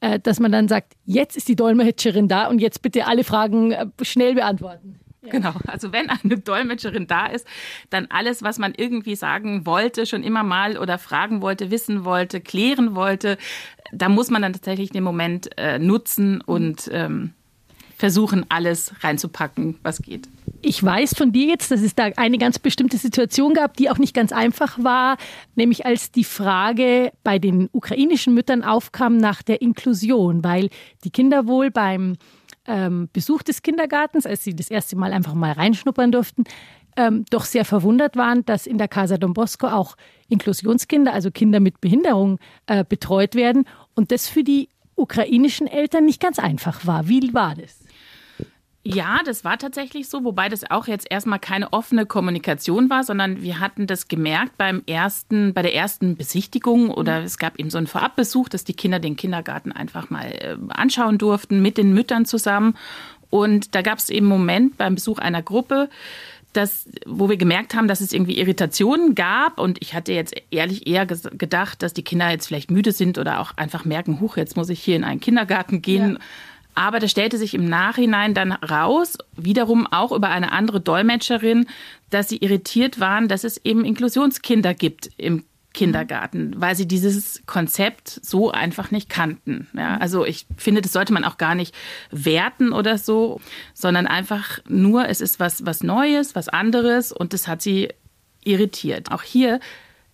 äh, 0.00 0.20
dass 0.20 0.40
man 0.40 0.52
dann 0.52 0.68
sagt, 0.68 0.92
jetzt 1.06 1.36
ist 1.36 1.48
die 1.48 1.56
Dolmetscherin 1.56 2.28
da 2.28 2.48
und 2.48 2.58
jetzt 2.58 2.82
bitte 2.82 3.06
alle 3.06 3.24
Fragen 3.24 3.72
äh, 3.72 3.86
schnell 4.02 4.34
beantworten. 4.34 5.00
Genau, 5.30 5.54
also 5.66 5.92
wenn 5.92 6.10
eine 6.10 6.38
Dolmetscherin 6.38 7.06
da 7.06 7.26
ist, 7.26 7.46
dann 7.90 8.06
alles, 8.10 8.42
was 8.42 8.58
man 8.58 8.74
irgendwie 8.76 9.16
sagen 9.16 9.66
wollte, 9.66 10.06
schon 10.06 10.22
immer 10.22 10.42
mal 10.42 10.78
oder 10.78 10.98
fragen 10.98 11.42
wollte, 11.42 11.70
wissen 11.70 12.04
wollte, 12.04 12.40
klären 12.40 12.94
wollte, 12.94 13.38
da 13.92 14.08
muss 14.08 14.30
man 14.30 14.42
dann 14.42 14.52
tatsächlich 14.52 14.90
den 14.90 15.04
Moment 15.04 15.50
äh, 15.58 15.78
nutzen 15.78 16.40
und 16.40 16.88
ähm, 16.92 17.32
versuchen, 17.96 18.44
alles 18.50 18.92
reinzupacken, 19.00 19.78
was 19.82 20.02
geht. 20.02 20.28
Ich 20.60 20.82
weiß 20.82 21.14
von 21.16 21.32
dir 21.32 21.46
jetzt, 21.46 21.70
dass 21.70 21.80
es 21.80 21.94
da 21.94 22.10
eine 22.16 22.38
ganz 22.38 22.58
bestimmte 22.58 22.98
Situation 22.98 23.54
gab, 23.54 23.76
die 23.76 23.90
auch 23.90 23.98
nicht 23.98 24.14
ganz 24.14 24.32
einfach 24.32 24.82
war, 24.82 25.16
nämlich 25.54 25.86
als 25.86 26.12
die 26.12 26.24
Frage 26.24 27.12
bei 27.24 27.38
den 27.38 27.68
ukrainischen 27.72 28.34
Müttern 28.34 28.62
aufkam 28.62 29.16
nach 29.16 29.42
der 29.42 29.62
Inklusion, 29.62 30.44
weil 30.44 30.68
die 31.04 31.10
Kinder 31.10 31.46
wohl 31.46 31.70
beim 31.70 32.16
ähm, 32.66 33.08
Besuch 33.12 33.42
des 33.42 33.62
Kindergartens, 33.62 34.26
als 34.26 34.44
sie 34.44 34.54
das 34.54 34.70
erste 34.70 34.96
Mal 34.96 35.12
einfach 35.12 35.34
mal 35.34 35.52
reinschnuppern 35.52 36.12
durften, 36.12 36.44
ähm, 36.96 37.24
doch 37.30 37.44
sehr 37.44 37.64
verwundert 37.64 38.16
waren, 38.16 38.44
dass 38.44 38.66
in 38.66 38.78
der 38.78 38.88
Casa 38.88 39.18
Don 39.18 39.34
Bosco 39.34 39.66
auch 39.66 39.96
Inklusionskinder, 40.28 41.12
also 41.12 41.30
Kinder 41.30 41.60
mit 41.60 41.80
Behinderung, 41.80 42.38
äh, 42.66 42.84
betreut 42.88 43.34
werden 43.34 43.66
und 43.94 44.10
das 44.12 44.28
für 44.28 44.42
die 44.42 44.68
ukrainischen 44.94 45.66
Eltern 45.66 46.06
nicht 46.06 46.20
ganz 46.20 46.38
einfach 46.38 46.86
war. 46.86 47.06
Wie 47.08 47.34
war 47.34 47.54
das? 47.54 47.85
Ja, 48.88 49.18
das 49.24 49.42
war 49.42 49.58
tatsächlich 49.58 50.08
so, 50.08 50.22
wobei 50.22 50.48
das 50.48 50.70
auch 50.70 50.86
jetzt 50.86 51.10
erstmal 51.10 51.40
keine 51.40 51.72
offene 51.72 52.06
Kommunikation 52.06 52.88
war, 52.88 53.02
sondern 53.02 53.42
wir 53.42 53.58
hatten 53.58 53.88
das 53.88 54.06
gemerkt 54.06 54.56
beim 54.58 54.84
ersten, 54.86 55.52
bei 55.54 55.62
der 55.62 55.74
ersten 55.74 56.14
Besichtigung 56.14 56.92
oder 56.92 57.24
es 57.24 57.36
gab 57.36 57.58
eben 57.58 57.68
so 57.68 57.78
einen 57.78 57.88
Vorabbesuch, 57.88 58.48
dass 58.48 58.62
die 58.62 58.74
Kinder 58.74 59.00
den 59.00 59.16
Kindergarten 59.16 59.72
einfach 59.72 60.08
mal 60.08 60.26
äh, 60.26 60.56
anschauen 60.68 61.18
durften 61.18 61.60
mit 61.60 61.78
den 61.78 61.94
Müttern 61.94 62.26
zusammen. 62.26 62.76
Und 63.28 63.74
da 63.74 63.82
gab 63.82 63.98
es 63.98 64.08
eben 64.08 64.26
einen 64.26 64.38
Moment 64.38 64.76
beim 64.76 64.94
Besuch 64.94 65.18
einer 65.18 65.42
Gruppe, 65.42 65.90
dass, 66.52 66.88
wo 67.06 67.28
wir 67.28 67.36
gemerkt 67.36 67.74
haben, 67.74 67.88
dass 67.88 68.00
es 68.00 68.12
irgendwie 68.12 68.38
Irritationen 68.38 69.16
gab. 69.16 69.58
Und 69.58 69.82
ich 69.82 69.94
hatte 69.94 70.12
jetzt 70.12 70.32
ehrlich 70.52 70.86
eher 70.86 71.06
gedacht, 71.06 71.82
dass 71.82 71.92
die 71.92 72.04
Kinder 72.04 72.30
jetzt 72.30 72.46
vielleicht 72.46 72.70
müde 72.70 72.92
sind 72.92 73.18
oder 73.18 73.40
auch 73.40 73.56
einfach 73.56 73.84
merken, 73.84 74.20
huch, 74.20 74.36
jetzt 74.36 74.56
muss 74.56 74.68
ich 74.68 74.80
hier 74.80 74.94
in 74.94 75.02
einen 75.02 75.18
Kindergarten 75.18 75.82
gehen. 75.82 76.12
Ja. 76.12 76.18
Aber 76.76 77.00
das 77.00 77.10
stellte 77.10 77.38
sich 77.38 77.54
im 77.54 77.64
Nachhinein 77.64 78.34
dann 78.34 78.52
raus, 78.52 79.16
wiederum 79.34 79.86
auch 79.86 80.12
über 80.12 80.28
eine 80.28 80.52
andere 80.52 80.80
Dolmetscherin, 80.80 81.66
dass 82.10 82.28
sie 82.28 82.36
irritiert 82.36 83.00
waren, 83.00 83.28
dass 83.28 83.44
es 83.44 83.56
eben 83.64 83.84
Inklusionskinder 83.84 84.74
gibt 84.74 85.10
im 85.16 85.44
Kindergarten, 85.72 86.54
weil 86.56 86.76
sie 86.76 86.86
dieses 86.86 87.42
Konzept 87.46 88.20
so 88.22 88.50
einfach 88.50 88.90
nicht 88.90 89.08
kannten. 89.08 89.68
Ja, 89.76 89.96
also 89.96 90.24
ich 90.24 90.46
finde, 90.56 90.82
das 90.82 90.92
sollte 90.92 91.12
man 91.12 91.24
auch 91.24 91.38
gar 91.38 91.54
nicht 91.54 91.74
werten 92.10 92.72
oder 92.72 92.98
so, 92.98 93.40
sondern 93.74 94.06
einfach 94.06 94.58
nur, 94.68 95.08
es 95.08 95.20
ist 95.20 95.40
was, 95.40 95.64
was 95.64 95.82
Neues, 95.82 96.34
was 96.34 96.48
anderes 96.48 97.10
und 97.10 97.32
das 97.32 97.48
hat 97.48 97.62
sie 97.62 97.88
irritiert. 98.44 99.12
Auch 99.12 99.22
hier 99.22 99.60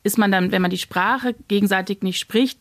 ist 0.05 0.19
man 0.19 0.33
dann, 0.33 0.51
wenn 0.51 0.63
man 0.63 0.71
die 0.71 0.79
Sprache 0.79 1.35
gegenseitig 1.49 2.03
nicht 2.03 2.19
spricht, 2.19 2.59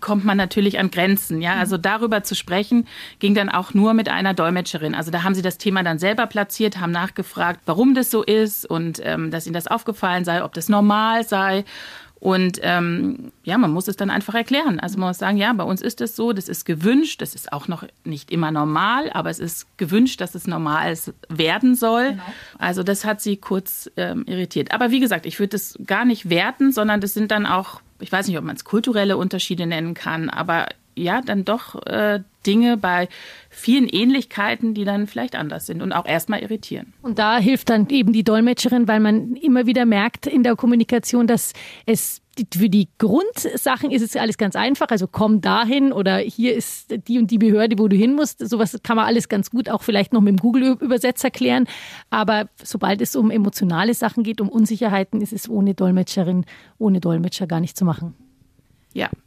kommt 0.00 0.24
man 0.24 0.36
natürlich 0.36 0.78
an 0.78 0.90
Grenzen. 0.90 1.40
Ja, 1.40 1.54
also 1.54 1.76
darüber 1.76 2.22
zu 2.24 2.34
sprechen 2.34 2.86
ging 3.20 3.34
dann 3.34 3.48
auch 3.48 3.74
nur 3.74 3.94
mit 3.94 4.08
einer 4.08 4.34
Dolmetscherin. 4.34 4.94
Also 4.94 5.10
da 5.10 5.22
haben 5.22 5.34
sie 5.34 5.42
das 5.42 5.58
Thema 5.58 5.84
dann 5.84 5.98
selber 5.98 6.26
platziert, 6.26 6.80
haben 6.80 6.90
nachgefragt, 6.90 7.60
warum 7.66 7.94
das 7.94 8.10
so 8.10 8.22
ist 8.22 8.66
und 8.66 9.00
ähm, 9.04 9.30
dass 9.30 9.46
ihnen 9.46 9.54
das 9.54 9.68
aufgefallen 9.68 10.24
sei, 10.24 10.42
ob 10.42 10.54
das 10.54 10.68
normal 10.68 11.26
sei. 11.26 11.64
Und 12.20 12.58
ähm, 12.62 13.32
ja, 13.44 13.56
man 13.56 13.72
muss 13.72 13.88
es 13.88 13.96
dann 13.96 14.10
einfach 14.10 14.34
erklären. 14.34 14.78
Also 14.78 14.98
man 14.98 15.08
muss 15.08 15.18
sagen, 15.18 15.38
ja, 15.38 15.52
bei 15.54 15.64
uns 15.64 15.80
ist 15.80 16.02
es 16.02 16.14
so, 16.14 16.34
das 16.34 16.50
ist 16.50 16.66
gewünscht, 16.66 17.22
das 17.22 17.34
ist 17.34 17.50
auch 17.50 17.66
noch 17.66 17.84
nicht 18.04 18.30
immer 18.30 18.50
normal, 18.50 19.10
aber 19.12 19.30
es 19.30 19.38
ist 19.38 19.66
gewünscht, 19.78 20.20
dass 20.20 20.34
es 20.34 20.46
normal 20.46 20.94
werden 21.30 21.74
soll. 21.74 22.10
Genau. 22.10 22.22
Also 22.58 22.82
das 22.82 23.06
hat 23.06 23.22
sie 23.22 23.38
kurz 23.38 23.90
ähm, 23.96 24.24
irritiert. 24.26 24.72
Aber 24.72 24.90
wie 24.90 25.00
gesagt, 25.00 25.24
ich 25.24 25.38
würde 25.38 25.52
das 25.52 25.78
gar 25.86 26.04
nicht 26.04 26.28
werten, 26.28 26.72
sondern 26.72 27.00
das 27.00 27.14
sind 27.14 27.30
dann 27.30 27.46
auch, 27.46 27.80
ich 28.00 28.12
weiß 28.12 28.28
nicht, 28.28 28.36
ob 28.36 28.44
man 28.44 28.56
es 28.56 28.64
kulturelle 28.64 29.16
Unterschiede 29.16 29.66
nennen 29.66 29.94
kann, 29.94 30.28
aber 30.28 30.66
ja, 30.96 31.20
dann 31.20 31.44
doch 31.44 31.86
äh, 31.86 32.20
Dinge 32.46 32.76
bei 32.76 33.08
vielen 33.48 33.88
Ähnlichkeiten, 33.88 34.74
die 34.74 34.84
dann 34.84 35.06
vielleicht 35.06 35.36
anders 35.36 35.66
sind 35.66 35.82
und 35.82 35.92
auch 35.92 36.06
erstmal 36.06 36.40
irritieren. 36.40 36.92
Und 37.02 37.18
da 37.18 37.38
hilft 37.38 37.70
dann 37.70 37.88
eben 37.88 38.12
die 38.12 38.24
Dolmetscherin, 38.24 38.88
weil 38.88 39.00
man 39.00 39.34
immer 39.36 39.66
wieder 39.66 39.84
merkt 39.84 40.26
in 40.26 40.42
der 40.42 40.56
Kommunikation, 40.56 41.26
dass 41.26 41.52
es 41.86 42.22
für 42.54 42.70
die 42.70 42.88
Grundsachen 42.98 43.90
ist 43.90 44.02
es 44.02 44.16
alles 44.16 44.38
ganz 44.38 44.56
einfach. 44.56 44.88
Also 44.88 45.06
komm 45.06 45.40
dahin 45.40 45.92
oder 45.92 46.18
hier 46.18 46.54
ist 46.54 46.94
die 47.08 47.18
und 47.18 47.30
die 47.30 47.38
Behörde, 47.38 47.78
wo 47.78 47.88
du 47.88 47.96
hin 47.96 48.14
musst. 48.14 48.48
Sowas 48.48 48.78
kann 48.82 48.96
man 48.96 49.06
alles 49.06 49.28
ganz 49.28 49.50
gut 49.50 49.68
auch 49.68 49.82
vielleicht 49.82 50.12
noch 50.12 50.20
mit 50.20 50.38
dem 50.38 50.38
Google-Übersetzer 50.38 51.30
klären. 51.30 51.66
Aber 52.08 52.48
sobald 52.62 53.02
es 53.02 53.16
um 53.16 53.30
emotionale 53.30 53.92
Sachen 53.94 54.22
geht, 54.22 54.40
um 54.40 54.48
Unsicherheiten, 54.48 55.20
ist 55.20 55.32
es 55.32 55.48
ohne 55.48 55.74
Dolmetscherin, 55.74 56.46
ohne 56.78 57.00
Dolmetscher 57.00 57.46
gar 57.46 57.60
nicht 57.60 57.76
zu 57.76 57.84
machen. 57.84 58.14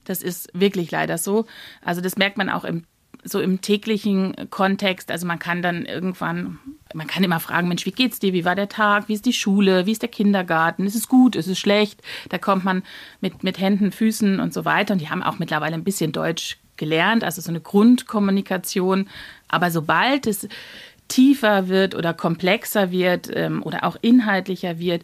Das 0.06 0.22
ist 0.22 0.50
wirklich 0.54 0.92
leider 0.92 1.18
so. 1.18 1.46
Also 1.84 2.02
das 2.02 2.18
merkt 2.18 2.38
man 2.38 2.50
auch 2.50 2.64
im 2.64 2.84
so 3.24 3.40
im 3.40 3.62
täglichen 3.62 4.36
Kontext. 4.50 5.10
Also 5.10 5.26
man 5.26 5.40
kann 5.40 5.62
dann 5.62 5.86
irgendwann, 5.86 6.60
man 6.94 7.08
kann 7.08 7.24
immer 7.24 7.40
fragen, 7.40 7.68
Mensch, 7.68 7.86
wie 7.86 7.92
geht's 7.92 8.20
dir? 8.20 8.34
Wie 8.34 8.46
war 8.46 8.56
der 8.56 8.70
Tag? 8.70 9.08
Wie 9.08 9.14
ist 9.14 9.26
die 9.26 9.34
Schule? 9.34 9.86
Wie 9.86 9.92
ist 9.92 10.02
der 10.02 10.10
Kindergarten? 10.10 10.86
Ist 10.86 10.96
es 10.96 11.08
gut? 11.08 11.36
Ist 11.36 11.48
es 11.48 11.58
schlecht? 11.58 12.02
Da 12.30 12.38
kommt 12.38 12.66
man 12.66 12.84
mit, 13.22 13.44
mit 13.44 13.60
Händen, 13.60 13.92
Füßen 13.92 14.40
und 14.40 14.54
so 14.54 14.66
weiter. 14.66 14.94
Und 14.94 15.00
die 15.00 15.10
haben 15.10 15.24
auch 15.24 15.40
mittlerweile 15.40 15.76
ein 15.76 15.84
bisschen 15.84 16.12
Deutsch 16.12 16.58
gelernt, 16.76 17.24
also 17.24 17.42
so 17.42 17.50
eine 17.50 17.62
Grundkommunikation. 17.62 19.08
Aber 19.48 19.72
sobald 19.72 20.28
es 20.28 20.48
tiefer 21.08 21.68
wird 21.68 21.96
oder 21.96 22.14
komplexer 22.14 22.92
wird 22.92 23.30
ähm, 23.34 23.62
oder 23.64 23.84
auch 23.84 23.98
inhaltlicher 24.02 24.80
wird, 24.80 25.04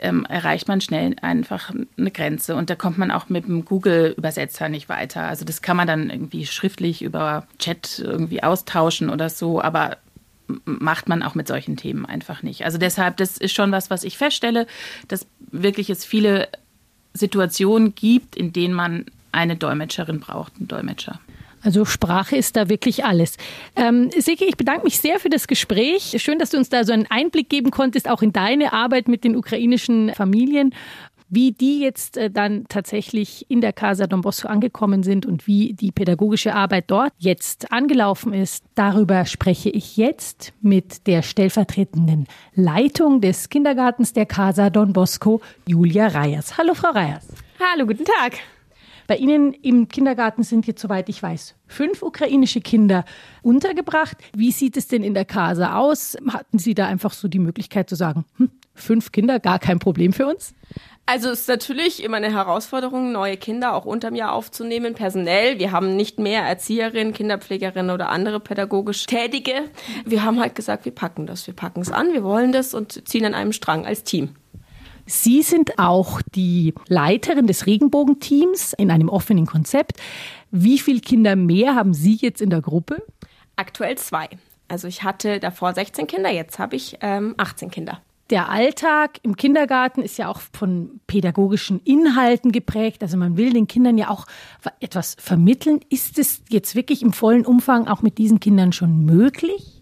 ähm, 0.00 0.24
erreicht 0.26 0.68
man 0.68 0.80
schnell 0.80 1.14
einfach 1.22 1.72
eine 1.96 2.10
Grenze. 2.10 2.54
Und 2.56 2.70
da 2.70 2.74
kommt 2.74 2.98
man 2.98 3.10
auch 3.10 3.28
mit 3.28 3.46
dem 3.46 3.64
Google-Übersetzer 3.64 4.68
nicht 4.68 4.88
weiter. 4.88 5.22
Also 5.22 5.44
das 5.44 5.62
kann 5.62 5.76
man 5.76 5.86
dann 5.86 6.10
irgendwie 6.10 6.46
schriftlich 6.46 7.02
über 7.02 7.46
Chat 7.58 7.98
irgendwie 7.98 8.42
austauschen 8.42 9.10
oder 9.10 9.28
so, 9.28 9.60
aber 9.62 9.98
macht 10.64 11.08
man 11.08 11.22
auch 11.22 11.34
mit 11.34 11.46
solchen 11.46 11.76
Themen 11.76 12.06
einfach 12.06 12.42
nicht. 12.42 12.64
Also 12.64 12.78
deshalb, 12.78 13.16
das 13.18 13.36
ist 13.36 13.54
schon 13.54 13.72
was, 13.72 13.90
was 13.90 14.04
ich 14.04 14.18
feststelle, 14.18 14.66
dass 15.08 15.26
wirklich 15.50 15.90
es 15.90 16.04
viele 16.04 16.48
Situationen 17.14 17.94
gibt, 17.94 18.36
in 18.36 18.52
denen 18.52 18.74
man 18.74 19.06
eine 19.32 19.56
Dolmetscherin 19.56 20.20
braucht, 20.20 20.54
einen 20.56 20.68
Dolmetscher. 20.68 21.20
Also 21.62 21.84
Sprache 21.84 22.36
ist 22.36 22.56
da 22.56 22.68
wirklich 22.68 23.04
alles. 23.04 23.36
Ähm, 23.76 24.10
Siki, 24.16 24.44
ich 24.44 24.56
bedanke 24.56 24.84
mich 24.84 24.98
sehr 24.98 25.18
für 25.20 25.28
das 25.28 25.46
Gespräch. 25.46 26.16
Schön, 26.18 26.38
dass 26.38 26.50
du 26.50 26.56
uns 26.56 26.68
da 26.68 26.84
so 26.84 26.92
einen 26.92 27.06
Einblick 27.10 27.48
geben 27.48 27.70
konntest, 27.70 28.08
auch 28.08 28.22
in 28.22 28.32
deine 28.32 28.72
Arbeit 28.72 29.08
mit 29.08 29.24
den 29.24 29.36
ukrainischen 29.36 30.14
Familien 30.14 30.74
wie 31.30 31.52
die 31.52 31.80
jetzt 31.80 32.16
äh, 32.16 32.30
dann 32.30 32.66
tatsächlich 32.68 33.46
in 33.48 33.60
der 33.60 33.72
Casa 33.72 34.06
Don 34.06 34.20
Bosco 34.20 34.48
angekommen 34.48 35.02
sind 35.02 35.24
und 35.24 35.46
wie 35.46 35.72
die 35.72 35.92
pädagogische 35.92 36.54
Arbeit 36.54 36.84
dort 36.88 37.12
jetzt 37.18 37.72
angelaufen 37.72 38.34
ist. 38.34 38.64
Darüber 38.74 39.24
spreche 39.24 39.70
ich 39.70 39.96
jetzt 39.96 40.52
mit 40.60 41.06
der 41.06 41.22
stellvertretenden 41.22 42.26
Leitung 42.54 43.20
des 43.20 43.48
Kindergartens 43.48 44.12
der 44.12 44.26
Casa 44.26 44.68
Don 44.70 44.92
Bosco, 44.92 45.40
Julia 45.66 46.08
Reyers. 46.08 46.58
Hallo, 46.58 46.74
Frau 46.74 46.90
Reyers. 46.90 47.28
Hallo, 47.60 47.86
guten 47.86 48.04
Tag. 48.04 48.34
Bei 49.10 49.16
Ihnen 49.16 49.54
im 49.54 49.88
Kindergarten 49.88 50.44
sind 50.44 50.68
jetzt, 50.68 50.80
soweit 50.80 51.08
ich 51.08 51.20
weiß, 51.20 51.56
fünf 51.66 52.00
ukrainische 52.00 52.60
Kinder 52.60 53.04
untergebracht. 53.42 54.16
Wie 54.36 54.52
sieht 54.52 54.76
es 54.76 54.86
denn 54.86 55.02
in 55.02 55.14
der 55.14 55.24
Casa 55.24 55.74
aus? 55.78 56.16
Hatten 56.28 56.60
Sie 56.60 56.74
da 56.74 56.86
einfach 56.86 57.12
so 57.12 57.26
die 57.26 57.40
Möglichkeit 57.40 57.90
zu 57.90 57.96
sagen, 57.96 58.24
hm, 58.36 58.52
fünf 58.72 59.10
Kinder, 59.10 59.40
gar 59.40 59.58
kein 59.58 59.80
Problem 59.80 60.12
für 60.12 60.28
uns? 60.28 60.54
Also 61.06 61.28
es 61.30 61.40
ist 61.40 61.48
natürlich 61.48 62.04
immer 62.04 62.18
eine 62.18 62.32
Herausforderung, 62.32 63.10
neue 63.10 63.36
Kinder 63.36 63.74
auch 63.74 63.84
unterm 63.84 64.14
Jahr 64.14 64.32
aufzunehmen, 64.32 64.94
personell. 64.94 65.58
Wir 65.58 65.72
haben 65.72 65.96
nicht 65.96 66.20
mehr 66.20 66.42
Erzieherinnen, 66.42 67.12
Kinderpflegerinnen 67.12 67.90
oder 67.90 68.10
andere 68.10 68.38
pädagogisch 68.38 69.06
Tätige. 69.06 69.54
Wir 70.04 70.22
haben 70.22 70.38
halt 70.38 70.54
gesagt, 70.54 70.84
wir 70.84 70.94
packen 70.94 71.26
das, 71.26 71.48
wir 71.48 71.54
packen 71.54 71.80
es 71.80 71.90
an, 71.90 72.12
wir 72.12 72.22
wollen 72.22 72.52
das 72.52 72.74
und 72.74 73.08
ziehen 73.08 73.24
an 73.24 73.34
einem 73.34 73.50
Strang 73.50 73.86
als 73.86 74.04
Team. 74.04 74.36
Sie 75.10 75.42
sind 75.42 75.76
auch 75.76 76.22
die 76.36 76.72
Leiterin 76.86 77.48
des 77.48 77.66
Regenbogenteams 77.66 78.74
in 78.74 78.92
einem 78.92 79.08
offenen 79.08 79.44
Konzept. 79.44 79.98
Wie 80.52 80.78
viele 80.78 81.00
Kinder 81.00 81.34
mehr 81.34 81.74
haben 81.74 81.94
Sie 81.94 82.14
jetzt 82.14 82.40
in 82.40 82.48
der 82.48 82.60
Gruppe? 82.60 83.02
Aktuell 83.56 83.98
zwei. 83.98 84.28
Also 84.68 84.86
ich 84.86 85.02
hatte 85.02 85.40
davor 85.40 85.74
16 85.74 86.06
Kinder, 86.06 86.30
jetzt 86.30 86.60
habe 86.60 86.76
ich 86.76 86.96
ähm, 87.00 87.34
18 87.38 87.72
Kinder. 87.72 88.00
Der 88.30 88.50
Alltag 88.50 89.18
im 89.24 89.34
Kindergarten 89.34 90.02
ist 90.02 90.16
ja 90.16 90.28
auch 90.28 90.40
von 90.52 91.00
pädagogischen 91.08 91.80
Inhalten 91.80 92.52
geprägt. 92.52 93.02
Also 93.02 93.16
man 93.16 93.36
will 93.36 93.52
den 93.52 93.66
Kindern 93.66 93.98
ja 93.98 94.10
auch 94.10 94.26
etwas 94.78 95.16
vermitteln. 95.18 95.80
Ist 95.88 96.20
es 96.20 96.40
jetzt 96.48 96.76
wirklich 96.76 97.02
im 97.02 97.12
vollen 97.12 97.44
Umfang 97.44 97.88
auch 97.88 98.02
mit 98.02 98.18
diesen 98.18 98.38
Kindern 98.38 98.72
schon 98.72 99.04
möglich? 99.04 99.80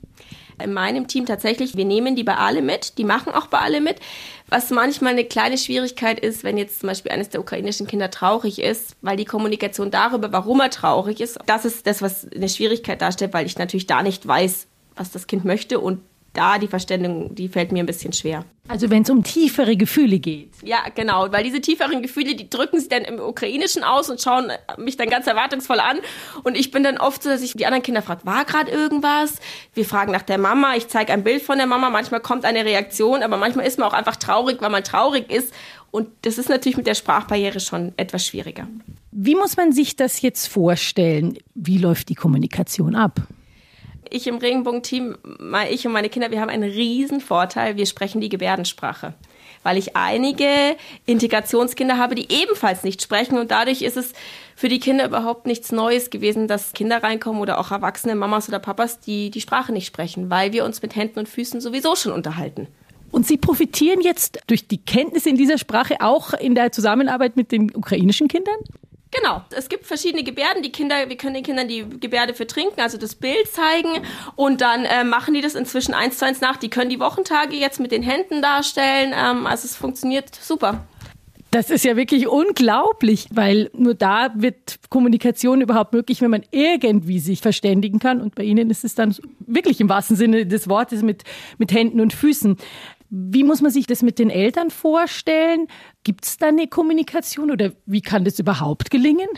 in 0.62 0.73
meinem 0.73 1.06
Team 1.06 1.26
tatsächlich, 1.26 1.76
wir 1.76 1.85
nehmen 1.85 2.16
die 2.16 2.25
bei 2.25 2.37
alle 2.37 2.62
mit, 2.62 2.99
die 2.99 3.04
machen 3.04 3.32
auch 3.32 3.47
bei 3.47 3.58
alle 3.58 3.80
mit. 3.80 3.97
Was 4.50 4.70
manchmal 4.70 5.12
eine 5.12 5.24
kleine 5.24 5.58
Schwierigkeit 5.58 6.18
ist, 6.18 6.42
wenn 6.42 6.56
jetzt 6.56 6.80
zum 6.80 6.88
Beispiel 6.88 7.12
eines 7.12 7.28
der 7.28 7.40
ukrainischen 7.40 7.86
Kinder 7.86 8.10
traurig 8.10 8.60
ist, 8.60 8.96
weil 9.02 9.16
die 9.16 9.26
Kommunikation 9.26 9.90
darüber, 9.90 10.32
warum 10.32 10.60
er 10.60 10.70
traurig 10.70 11.20
ist, 11.20 11.38
das 11.46 11.66
ist 11.66 11.86
das, 11.86 12.00
was 12.00 12.26
eine 12.34 12.48
Schwierigkeit 12.48 13.02
darstellt, 13.02 13.34
weil 13.34 13.46
ich 13.46 13.58
natürlich 13.58 13.86
da 13.86 14.02
nicht 14.02 14.26
weiß, 14.26 14.66
was 14.96 15.10
das 15.10 15.26
Kind 15.26 15.44
möchte 15.44 15.80
und 15.80 16.00
da 16.32 16.58
die 16.58 16.68
Verständigung, 16.68 17.35
die 17.35 17.49
fällt 17.49 17.73
mir 17.73 17.82
ein 17.82 17.87
bisschen 17.87 18.12
schwer. 18.12 18.44
Also 18.68 18.90
wenn 18.90 19.02
es 19.02 19.11
um 19.11 19.25
tiefere 19.25 19.76
Gefühle 19.76 20.18
geht. 20.18 20.50
Ja, 20.62 20.78
genau, 20.94 21.32
weil 21.32 21.42
diese 21.42 21.61
tieferen 21.61 22.02
Gefühle, 22.02 22.35
die 22.35 22.50
drücken 22.50 22.78
sie 22.78 22.88
dann 22.88 23.02
im 23.04 23.18
Ukrainischen 23.18 23.82
aus 23.82 24.11
und 24.11 24.20
schauen 24.20 24.52
mich 24.76 24.97
dann 24.99 25.08
ganz 25.08 25.26
erwartungsvoll 25.26 25.80
an. 25.80 25.99
Und 26.44 26.56
ich 26.56 26.70
bin 26.70 26.85
dann 26.85 26.99
oft 26.99 27.23
so, 27.23 27.30
dass 27.30 27.42
ich 27.42 27.54
die 27.54 27.64
anderen 27.64 27.82
Kinder 27.82 28.02
frage, 28.02 28.26
war 28.26 28.44
gerade 28.44 28.70
irgendwas? 28.70 29.37
Wir 29.73 29.87
fragen 29.87 30.12
nach 30.12 30.23
der 30.23 30.38
Mama, 30.38 30.75
ich 30.76 30.88
zeige 30.88 31.12
ein 31.12 31.25
Bild 31.25 31.42
von 31.42 31.56
der 31.56 31.66
Mama, 31.66 31.88
manchmal 31.88 32.20
kommt 32.20 32.44
eine 32.44 32.64
Reaktion, 32.64 33.23
aber 33.23 33.38
manchmal 33.38 33.66
ist 33.66 33.78
man 33.78 33.88
auch 33.88 33.94
einfach 33.94 34.16
traurig, 34.16 34.61
weil 34.61 34.70
man 34.70 34.85
traurig 34.85 35.30
ist. 35.30 35.54
Und 35.90 36.08
das 36.23 36.37
ist 36.37 36.50
natürlich 36.50 36.76
mit 36.76 36.87
der 36.87 36.94
Sprachbarriere 36.94 37.61
schon 37.61 37.94
etwas 37.97 38.26
schwieriger. 38.26 38.68
Wie 39.11 39.35
muss 39.35 39.56
man 39.56 39.73
sich 39.73 39.97
das 39.97 40.20
jetzt 40.20 40.47
vorstellen? 40.47 41.38
Wie 41.54 41.78
läuft 41.78 42.11
die 42.11 42.14
Kommunikation 42.14 42.94
ab? 42.94 43.23
Ich 44.10 44.26
im 44.26 44.38
Regenbogen-Team, 44.38 45.16
ich 45.70 45.86
und 45.86 45.92
meine 45.92 46.08
Kinder, 46.08 46.30
wir 46.30 46.40
haben 46.40 46.50
einen 46.50 46.70
riesen 46.70 47.20
Vorteil. 47.20 47.76
Wir 47.76 47.86
sprechen 47.86 48.20
die 48.20 48.28
Gebärdensprache. 48.28 49.14
Weil 49.62 49.76
ich 49.76 49.96
einige 49.96 50.76
Integrationskinder 51.06 51.98
habe, 51.98 52.14
die 52.14 52.28
ebenfalls 52.32 52.84
nicht 52.84 53.02
sprechen. 53.02 53.38
Und 53.38 53.50
dadurch 53.50 53.82
ist 53.82 53.96
es 53.96 54.12
für 54.54 54.68
die 54.68 54.78
Kinder 54.80 55.04
überhaupt 55.04 55.46
nichts 55.46 55.72
Neues 55.72 56.10
gewesen, 56.10 56.48
dass 56.48 56.72
Kinder 56.72 57.02
reinkommen 57.02 57.40
oder 57.40 57.58
auch 57.58 57.70
erwachsene 57.70 58.14
Mamas 58.14 58.48
oder 58.48 58.58
Papas, 58.58 59.00
die 59.00 59.30
die 59.30 59.40
Sprache 59.40 59.72
nicht 59.72 59.86
sprechen, 59.86 60.30
weil 60.30 60.52
wir 60.52 60.64
uns 60.64 60.82
mit 60.82 60.96
Händen 60.96 61.18
und 61.18 61.28
Füßen 61.28 61.60
sowieso 61.60 61.96
schon 61.96 62.12
unterhalten. 62.12 62.68
Und 63.10 63.26
Sie 63.26 63.36
profitieren 63.36 64.00
jetzt 64.00 64.40
durch 64.46 64.68
die 64.68 64.78
Kenntnisse 64.78 65.30
in 65.30 65.36
dieser 65.36 65.58
Sprache 65.58 65.96
auch 66.00 66.34
in 66.34 66.54
der 66.54 66.72
Zusammenarbeit 66.72 67.36
mit 67.36 67.52
den 67.52 67.74
ukrainischen 67.74 68.28
Kindern? 68.28 68.56
Genau, 69.10 69.42
es 69.50 69.68
gibt 69.68 69.86
verschiedene 69.86 70.22
Gebärden. 70.22 70.62
Die 70.62 70.70
Kinder, 70.70 71.08
wir 71.08 71.16
können 71.16 71.34
den 71.34 71.42
Kindern 71.42 71.66
die 71.66 71.84
Gebärde 71.98 72.34
für 72.34 72.46
trinken, 72.46 72.80
also 72.80 72.98
das 72.98 73.14
Bild 73.14 73.48
zeigen 73.50 74.02
und 74.36 74.60
dann 74.60 74.84
äh, 74.84 75.04
machen 75.04 75.32
die 75.32 75.40
das 75.40 75.54
inzwischen 75.54 75.94
eins 75.94 76.18
zu 76.18 76.26
eins 76.26 76.40
nach. 76.40 76.56
Die 76.58 76.68
können 76.68 76.90
die 76.90 77.00
Wochentage 77.00 77.56
jetzt 77.56 77.80
mit 77.80 77.90
den 77.90 78.02
Händen 78.02 78.42
darstellen. 78.42 79.14
Ähm, 79.16 79.46
also 79.46 79.64
es 79.64 79.76
funktioniert 79.76 80.34
super. 80.34 80.84
Das 81.50 81.70
ist 81.70 81.82
ja 81.86 81.96
wirklich 81.96 82.28
unglaublich, 82.28 83.26
weil 83.30 83.70
nur 83.72 83.94
da 83.94 84.30
wird 84.34 84.80
Kommunikation 84.90 85.62
überhaupt 85.62 85.94
möglich, 85.94 86.20
wenn 86.20 86.30
man 86.30 86.42
irgendwie 86.50 87.20
sich 87.20 87.40
verständigen 87.40 87.98
kann. 87.98 88.20
Und 88.20 88.34
bei 88.34 88.42
Ihnen 88.42 88.68
ist 88.68 88.84
es 88.84 88.94
dann 88.94 89.16
wirklich 89.46 89.80
im 89.80 89.88
wahrsten 89.88 90.14
Sinne 90.14 90.44
des 90.44 90.68
Wortes 90.68 91.02
mit, 91.02 91.24
mit 91.56 91.72
Händen 91.72 92.00
und 92.02 92.12
Füßen. 92.12 92.58
Wie 93.10 93.44
muss 93.44 93.62
man 93.62 93.70
sich 93.70 93.86
das 93.86 94.02
mit 94.02 94.18
den 94.18 94.28
Eltern 94.28 94.70
vorstellen? 94.70 95.66
Gibt 96.04 96.24
es 96.26 96.36
da 96.36 96.48
eine 96.48 96.66
Kommunikation 96.66 97.50
oder 97.50 97.72
wie 97.86 98.02
kann 98.02 98.24
das 98.24 98.38
überhaupt 98.38 98.90
gelingen? 98.90 99.28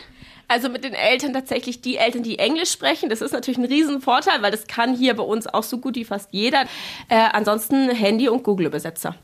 Also 0.51 0.67
mit 0.67 0.83
den 0.83 0.93
Eltern 0.93 1.31
tatsächlich 1.31 1.79
die 1.79 1.95
Eltern, 1.95 2.23
die 2.23 2.37
Englisch 2.37 2.71
sprechen. 2.71 3.07
Das 3.07 3.21
ist 3.21 3.31
natürlich 3.31 3.57
ein 3.57 3.63
Riesenvorteil, 3.63 4.41
weil 4.41 4.51
das 4.51 4.67
kann 4.67 4.93
hier 4.93 5.13
bei 5.13 5.23
uns 5.23 5.47
auch 5.47 5.63
so 5.63 5.77
gut 5.77 5.95
wie 5.95 6.03
fast 6.03 6.27
jeder. 6.33 6.63
Äh, 7.07 7.15
ansonsten 7.31 7.89
Handy 7.89 8.27
und 8.27 8.43
Google-Übersetzer. 8.43 9.15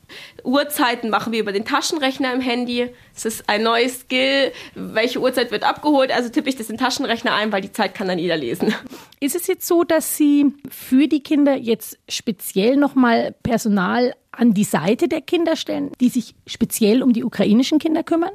Uhrzeiten 0.46 1.10
machen 1.10 1.34
wir 1.34 1.42
über 1.42 1.52
den 1.52 1.66
Taschenrechner 1.66 2.34
im 2.34 2.40
Handy. 2.40 2.92
Es 3.14 3.26
ist 3.26 3.50
ein 3.50 3.64
neues 3.64 4.00
Skill. 4.00 4.54
Welche 4.74 5.20
Uhrzeit 5.20 5.52
wird 5.52 5.66
abgeholt? 5.66 6.12
Also 6.12 6.30
tippe 6.30 6.48
ich 6.48 6.56
das 6.56 6.70
in 6.70 6.78
den 6.78 6.80
Taschenrechner 6.80 7.36
ein, 7.36 7.52
weil 7.52 7.60
die 7.60 7.74
Zeit 7.74 7.94
kann 7.94 8.08
dann 8.08 8.20
jeder 8.20 8.38
lesen. 8.38 8.74
Ist 9.20 9.36
es 9.36 9.48
jetzt 9.48 9.68
so, 9.68 9.84
dass 9.84 10.16
Sie 10.16 10.54
für 10.70 11.10
die 11.10 11.24
Kinder 11.24 11.58
jetzt 11.58 11.98
speziell 12.08 12.78
nochmal 12.78 13.36
Personal 13.44 14.14
an 14.32 14.54
die 14.54 14.64
Seite 14.64 15.10
der 15.10 15.20
Kinder 15.20 15.58
stellen, 15.58 15.92
die 16.00 16.08
sich 16.08 16.36
speziell 16.46 17.04
um 17.04 17.12
die 17.12 17.26
ukrainischen 17.26 17.80
Kinder 17.80 18.04
kümmern? 18.04 18.32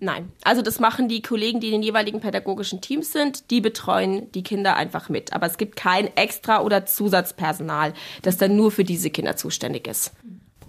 Nein. 0.00 0.32
Also 0.42 0.62
das 0.62 0.80
machen 0.80 1.08
die 1.08 1.20
Kollegen, 1.20 1.60
die 1.60 1.68
in 1.68 1.72
den 1.74 1.82
jeweiligen 1.82 2.20
pädagogischen 2.20 2.80
Teams 2.80 3.12
sind, 3.12 3.50
die 3.50 3.60
betreuen 3.60 4.32
die 4.32 4.42
Kinder 4.42 4.74
einfach 4.76 5.10
mit. 5.10 5.34
Aber 5.34 5.46
es 5.46 5.58
gibt 5.58 5.76
kein 5.76 6.14
Extra- 6.16 6.62
oder 6.62 6.86
Zusatzpersonal, 6.86 7.92
das 8.22 8.38
dann 8.38 8.56
nur 8.56 8.70
für 8.70 8.84
diese 8.84 9.10
Kinder 9.10 9.36
zuständig 9.36 9.86
ist. 9.86 10.12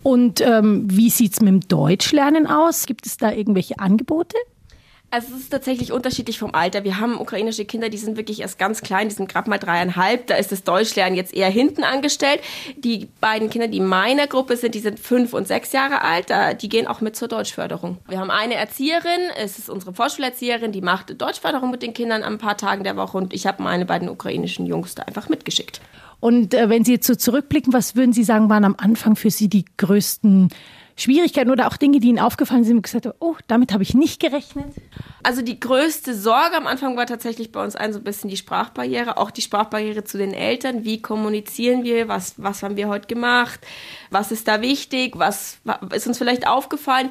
Und 0.04 0.42
ähm, 0.42 0.86
wie 0.92 1.10
sieht 1.10 1.34
es 1.34 1.40
mit 1.40 1.48
dem 1.48 1.60
Deutschlernen 1.62 2.46
aus? 2.46 2.86
Gibt 2.86 3.06
es 3.06 3.18
da 3.18 3.32
irgendwelche 3.32 3.80
Angebote? 3.80 4.36
Also 5.14 5.36
es 5.36 5.42
ist 5.42 5.50
tatsächlich 5.50 5.92
unterschiedlich 5.92 6.40
vom 6.40 6.56
Alter. 6.56 6.86
Wir 6.86 6.98
haben 6.98 7.20
ukrainische 7.20 7.66
Kinder, 7.66 7.90
die 7.90 7.98
sind 7.98 8.16
wirklich 8.16 8.40
erst 8.40 8.58
ganz 8.58 8.82
klein, 8.82 9.10
die 9.10 9.16
sind 9.16 9.28
gerade 9.28 9.50
mal 9.50 9.58
dreieinhalb. 9.58 10.28
Da 10.28 10.36
ist 10.36 10.54
das 10.54 10.64
Deutschlernen 10.64 11.16
jetzt 11.16 11.34
eher 11.34 11.50
hinten 11.50 11.84
angestellt. 11.84 12.40
Die 12.78 13.10
beiden 13.20 13.50
Kinder, 13.50 13.68
die 13.68 13.80
in 13.80 13.88
meiner 13.88 14.28
Gruppe 14.28 14.56
sind, 14.56 14.74
die 14.74 14.80
sind 14.80 15.02
fünf 15.02 15.34
und 15.34 15.50
sechs 15.50 15.74
Jahre 15.74 16.02
alt. 16.02 16.30
Da, 16.30 16.54
die 16.54 16.70
gehen 16.70 16.88
auch 16.88 17.02
mit 17.02 17.18
zur 17.18 17.28
Deutschförderung. 17.28 17.98
Wir 18.08 18.20
haben 18.20 18.32
eine 18.32 18.54
Erzieherin, 18.54 19.20
es 19.38 19.60
ist 19.60 19.70
unsere 19.70 19.94
Vorschulerzieherin, 19.94 20.72
die 20.72 20.82
macht 20.82 21.22
Deutschförderung 21.22 21.72
mit 21.72 21.82
den 21.82 21.94
Kindern 21.94 22.24
an 22.24 22.36
ein 22.36 22.40
paar 22.40 22.56
Tagen 22.56 22.86
der 22.86 22.96
Woche 22.96 23.18
und 23.18 23.34
ich 23.34 23.46
habe 23.46 23.62
meine 23.62 23.86
beiden 23.86 24.08
ukrainischen 24.08 24.66
Jungs 24.66 24.96
da 24.96 25.04
einfach 25.04 25.28
mitgeschickt. 25.28 25.82
Und 26.22 26.54
äh, 26.54 26.70
wenn 26.70 26.86
Sie 26.86 26.94
jetzt 26.94 27.08
so 27.08 27.16
zurückblicken, 27.16 27.74
was 27.74 27.98
würden 27.98 28.14
Sie 28.14 28.24
sagen, 28.24 28.50
waren 28.50 28.64
am 28.64 28.76
Anfang 28.78 29.18
für 29.18 29.30
Sie 29.32 29.50
die 29.50 29.66
größten 29.76 30.50
Schwierigkeiten 31.02 31.50
oder 31.50 31.68
auch 31.68 31.78
Dinge, 31.78 32.00
die 32.00 32.10
Ihnen 32.10 32.20
aufgefallen 32.20 32.64
sind 32.64 32.78
und 32.78 32.82
gesagt 32.84 33.06
haben, 33.06 33.16
oh, 33.20 33.36
damit 33.48 33.74
habe 33.74 33.84
ich 33.84 33.94
nicht 33.94 34.20
gerechnet? 34.20 34.74
Also 35.24 35.42
die 35.42 35.60
größte 35.60 36.16
Sorge 36.16 36.56
am 36.56 36.68
Anfang 36.68 36.98
war 36.98 37.06
tatsächlich 37.06 37.52
bei 37.52 37.64
uns 37.64 37.76
ein 37.76 37.94
so 37.94 38.00
ein 38.00 38.04
bisschen 38.04 38.30
die 38.30 38.38
Sprachbarriere, 38.38 39.18
auch 39.18 39.32
die 39.32 39.42
Sprachbarriere 39.42 40.04
zu 40.04 40.18
den 40.18 40.34
Eltern. 40.34 40.84
Wie 40.84 41.02
kommunizieren 41.02 41.84
wir? 41.84 42.08
Was, 42.08 42.36
was 42.38 42.64
haben 42.64 42.78
wir 42.78 42.88
heute 42.88 43.08
gemacht? 43.08 43.60
Was 44.10 44.32
ist 44.32 44.48
da 44.48 44.62
wichtig? 44.62 45.18
Was 45.18 45.60
ist 45.94 46.08
uns 46.08 46.18
vielleicht 46.18 46.48
aufgefallen? 46.48 47.10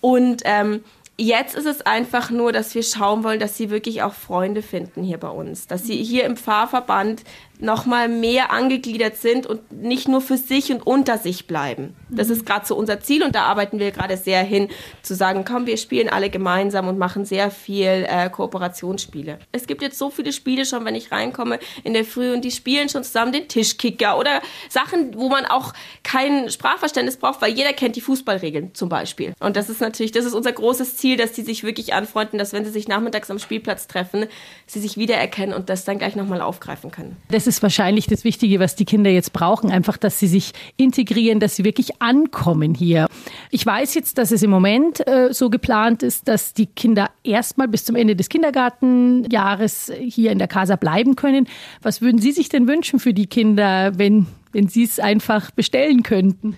Und 0.00 0.42
ähm, 0.44 0.82
Jetzt 1.20 1.56
ist 1.56 1.66
es 1.66 1.80
einfach 1.80 2.30
nur, 2.30 2.52
dass 2.52 2.76
wir 2.76 2.84
schauen 2.84 3.24
wollen, 3.24 3.40
dass 3.40 3.56
sie 3.56 3.70
wirklich 3.70 4.04
auch 4.04 4.14
Freunde 4.14 4.62
finden 4.62 5.02
hier 5.02 5.18
bei 5.18 5.28
uns. 5.28 5.66
Dass 5.66 5.82
sie 5.82 5.96
hier 5.96 6.24
im 6.24 6.36
Pfarrverband 6.36 7.24
nochmal 7.60 8.08
mehr 8.08 8.52
angegliedert 8.52 9.16
sind 9.16 9.46
und 9.46 9.72
nicht 9.72 10.08
nur 10.08 10.20
für 10.20 10.36
sich 10.36 10.70
und 10.70 10.86
unter 10.86 11.18
sich 11.18 11.46
bleiben. 11.46 11.96
Das 12.08 12.30
ist 12.30 12.46
gerade 12.46 12.66
so 12.66 12.76
unser 12.76 13.00
Ziel 13.00 13.22
und 13.22 13.34
da 13.34 13.44
arbeiten 13.44 13.78
wir 13.78 13.90
gerade 13.90 14.16
sehr 14.16 14.42
hin, 14.42 14.68
zu 15.02 15.14
sagen, 15.14 15.44
komm, 15.44 15.66
wir 15.66 15.76
spielen 15.76 16.08
alle 16.08 16.30
gemeinsam 16.30 16.88
und 16.88 16.98
machen 16.98 17.24
sehr 17.24 17.50
viel 17.50 18.06
äh, 18.08 18.30
Kooperationsspiele. 18.30 19.38
Es 19.52 19.66
gibt 19.66 19.82
jetzt 19.82 19.98
so 19.98 20.10
viele 20.10 20.32
Spiele 20.32 20.64
schon, 20.64 20.84
wenn 20.84 20.94
ich 20.94 21.10
reinkomme 21.10 21.58
in 21.82 21.94
der 21.94 22.04
Früh 22.04 22.32
und 22.32 22.44
die 22.44 22.50
spielen 22.50 22.88
schon 22.88 23.02
zusammen 23.02 23.32
den 23.32 23.48
Tischkicker 23.48 24.18
oder 24.18 24.40
Sachen, 24.68 25.16
wo 25.16 25.28
man 25.28 25.44
auch 25.44 25.72
kein 26.04 26.50
Sprachverständnis 26.50 27.16
braucht, 27.16 27.42
weil 27.42 27.52
jeder 27.52 27.72
kennt 27.72 27.96
die 27.96 28.00
Fußballregeln 28.00 28.74
zum 28.74 28.88
Beispiel. 28.88 29.34
Und 29.40 29.56
das 29.56 29.68
ist 29.68 29.80
natürlich, 29.80 30.12
das 30.12 30.24
ist 30.24 30.34
unser 30.34 30.52
großes 30.52 30.96
Ziel, 30.96 31.16
dass 31.16 31.32
die 31.32 31.42
sich 31.42 31.64
wirklich 31.64 31.92
anfreunden, 31.92 32.38
dass 32.38 32.52
wenn 32.52 32.64
sie 32.64 32.70
sich 32.70 32.86
nachmittags 32.86 33.30
am 33.30 33.38
Spielplatz 33.38 33.88
treffen, 33.88 34.26
sie 34.66 34.80
sich 34.80 34.96
wiedererkennen 34.96 35.54
und 35.54 35.68
das 35.68 35.84
dann 35.84 35.98
gleich 35.98 36.14
nochmal 36.14 36.40
aufgreifen 36.40 36.90
können. 36.90 37.16
Das 37.30 37.47
ist 37.48 37.62
wahrscheinlich 37.62 38.06
das 38.06 38.22
Wichtige, 38.22 38.60
was 38.60 38.76
die 38.76 38.84
Kinder 38.84 39.10
jetzt 39.10 39.32
brauchen. 39.32 39.70
Einfach, 39.70 39.96
dass 39.96 40.20
sie 40.20 40.28
sich 40.28 40.52
integrieren, 40.76 41.40
dass 41.40 41.56
sie 41.56 41.64
wirklich 41.64 42.00
ankommen 42.00 42.74
hier. 42.74 43.06
Ich 43.50 43.66
weiß 43.66 43.94
jetzt, 43.94 44.18
dass 44.18 44.30
es 44.30 44.42
im 44.42 44.50
Moment 44.50 45.06
äh, 45.08 45.32
so 45.32 45.50
geplant 45.50 46.02
ist, 46.02 46.28
dass 46.28 46.54
die 46.54 46.66
Kinder 46.66 47.10
erstmal 47.24 47.66
bis 47.66 47.84
zum 47.84 47.96
Ende 47.96 48.14
des 48.14 48.28
Kindergartenjahres 48.28 49.92
hier 49.98 50.30
in 50.30 50.38
der 50.38 50.48
Casa 50.48 50.76
bleiben 50.76 51.16
können. 51.16 51.48
Was 51.82 52.00
würden 52.00 52.20
Sie 52.20 52.32
sich 52.32 52.48
denn 52.48 52.68
wünschen 52.68 53.00
für 53.00 53.14
die 53.14 53.26
Kinder, 53.26 53.98
wenn, 53.98 54.26
wenn 54.52 54.68
Sie 54.68 54.84
es 54.84 55.00
einfach 55.00 55.50
bestellen 55.50 56.02
könnten? 56.02 56.54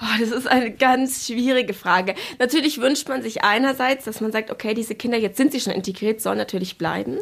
Oh, 0.00 0.20
das 0.20 0.30
ist 0.30 0.48
eine 0.48 0.72
ganz 0.72 1.26
schwierige 1.26 1.72
Frage. 1.72 2.14
Natürlich 2.40 2.80
wünscht 2.80 3.08
man 3.08 3.22
sich 3.22 3.44
einerseits, 3.44 4.04
dass 4.04 4.20
man 4.20 4.32
sagt, 4.32 4.50
okay, 4.50 4.74
diese 4.74 4.96
Kinder, 4.96 5.16
jetzt 5.16 5.36
sind 5.36 5.52
sie 5.52 5.60
schon 5.60 5.72
integriert, 5.72 6.20
sollen 6.20 6.38
natürlich 6.38 6.78
bleiben. 6.78 7.18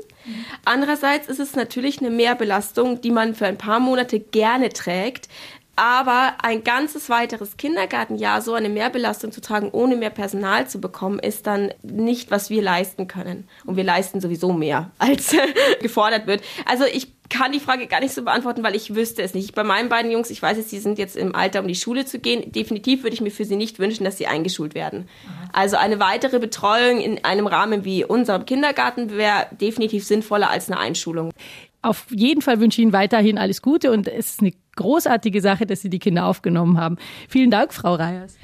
Andererseits 0.65 1.29
ist 1.29 1.39
es 1.39 1.55
natürlich 1.55 2.01
eine 2.01 2.11
Mehrbelastung, 2.11 3.01
die 3.03 3.11
man 3.11 3.35
für 3.35 3.47
ein 3.47 3.59
paar 3.59 3.79
Monate 3.79 4.21
gerne 4.21 4.71
trägt. 4.71 5.29
Aber 5.75 6.35
ein 6.43 6.65
ganzes 6.65 7.09
weiteres 7.09 7.57
Kindergartenjahr 7.57 8.43
so 8.43 8.53
eine 8.53 8.69
Mehrbelastung 8.69 9.33
zu 9.33 9.41
tragen, 9.41 9.71
ohne 9.73 9.97
mehr 9.97 10.11
Personal 10.11 10.69
zu 10.69 10.81
bekommen, 10.81 11.19
ist 11.19 11.47
dann 11.47 11.73
nicht, 11.83 12.31
was 12.31 12.51
wir 12.51 12.61
leisten 12.61 13.09
können. 13.09 13.49
Und 13.65 13.77
wir 13.77 13.85
leisten 13.85 14.21
sowieso 14.21 14.53
mehr, 14.53 14.91
als 14.99 15.35
gefordert 15.81 16.27
wird. 16.27 16.43
Also 16.67 16.85
ich 16.85 17.09
kann 17.33 17.51
die 17.51 17.61
Frage 17.61 17.87
gar 17.87 18.01
nicht 18.01 18.13
so 18.13 18.23
beantworten, 18.23 18.63
weil 18.63 18.77
ich 18.77 18.95
wüsste 18.95 19.23
es 19.23 19.33
nicht. 19.33 19.55
Bei 19.55 19.65
meinen 19.65 19.89
beiden 19.89 20.11
Jungs, 20.11 20.29
ich 20.29 20.43
weiß 20.43 20.59
es, 20.59 20.69
die 20.69 20.79
sind 20.79 20.99
jetzt 20.99 21.17
im 21.17 21.35
Alter, 21.35 21.61
um 21.61 21.67
die 21.67 21.75
Schule 21.75 22.05
zu 22.05 22.19
gehen. 22.19 22.53
Definitiv 22.53 23.03
würde 23.03 23.15
ich 23.15 23.23
mir 23.23 23.31
für 23.31 23.47
sie 23.47 23.57
nicht 23.57 23.79
wünschen, 23.79 24.05
dass 24.05 24.19
sie 24.19 24.27
eingeschult 24.27 24.75
werden. 24.75 25.09
Also 25.53 25.77
eine 25.79 25.99
weitere 25.99 26.39
Betreuung 26.39 27.01
in 27.01 27.25
einem 27.25 27.47
Rahmen 27.47 27.87
wie 27.87 28.05
unserem 28.05 28.45
Kindergarten 28.45 29.11
wäre 29.11 29.47
definitiv 29.53 30.05
sinnvoller 30.05 30.51
als 30.51 30.71
eine 30.71 30.79
Einschulung. 30.79 31.33
Auf 31.81 32.07
jeden 32.11 32.43
Fall 32.43 32.61
wünsche 32.61 32.81
ich 32.81 32.85
Ihnen 32.85 32.93
weiterhin 32.93 33.39
alles 33.39 33.63
Gute 33.63 33.91
und 33.91 34.07
es 34.07 34.33
ist 34.33 34.41
eine 34.41 34.53
großartige 34.77 35.41
Sache, 35.41 35.67
dass 35.67 35.81
Sie 35.81 35.91
die 35.91 35.99
Kinder 35.99 36.27
aufgenommen 36.27 36.79
haben. 36.79 36.99
Vielen 37.29 37.51
Dank, 37.51 37.73
Frau 37.73 37.95
Reyers. 37.95 38.37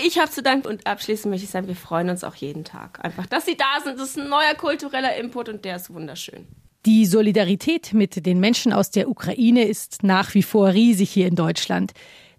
Ich 0.00 0.18
habe 0.18 0.30
zu 0.30 0.42
danken 0.42 0.68
und 0.68 0.86
abschließend 0.86 1.30
möchte 1.30 1.46
ich 1.46 1.50
sagen, 1.50 1.66
wir 1.66 1.76
freuen 1.76 2.10
uns 2.10 2.24
auch 2.24 2.34
jeden 2.34 2.64
Tag. 2.64 3.02
Einfach, 3.02 3.26
dass 3.26 3.46
Sie 3.46 3.56
da 3.56 3.82
sind. 3.82 3.98
Das 3.98 4.10
ist 4.10 4.18
ein 4.18 4.28
neuer 4.28 4.54
kultureller 4.56 5.16
Input 5.16 5.48
und 5.48 5.64
der 5.64 5.76
ist 5.76 5.92
wunderschön. 5.92 6.46
Die 6.86 7.06
Solidarität 7.06 7.94
mit 7.94 8.26
den 8.26 8.40
Menschen 8.40 8.74
aus 8.74 8.90
der 8.90 9.08
Ukraine 9.08 9.64
ist 9.64 10.02
nach 10.02 10.34
wie 10.34 10.42
vor 10.42 10.68
riesig 10.74 11.10
hier 11.10 11.26
in 11.26 11.34
Deutschland. 11.34 11.92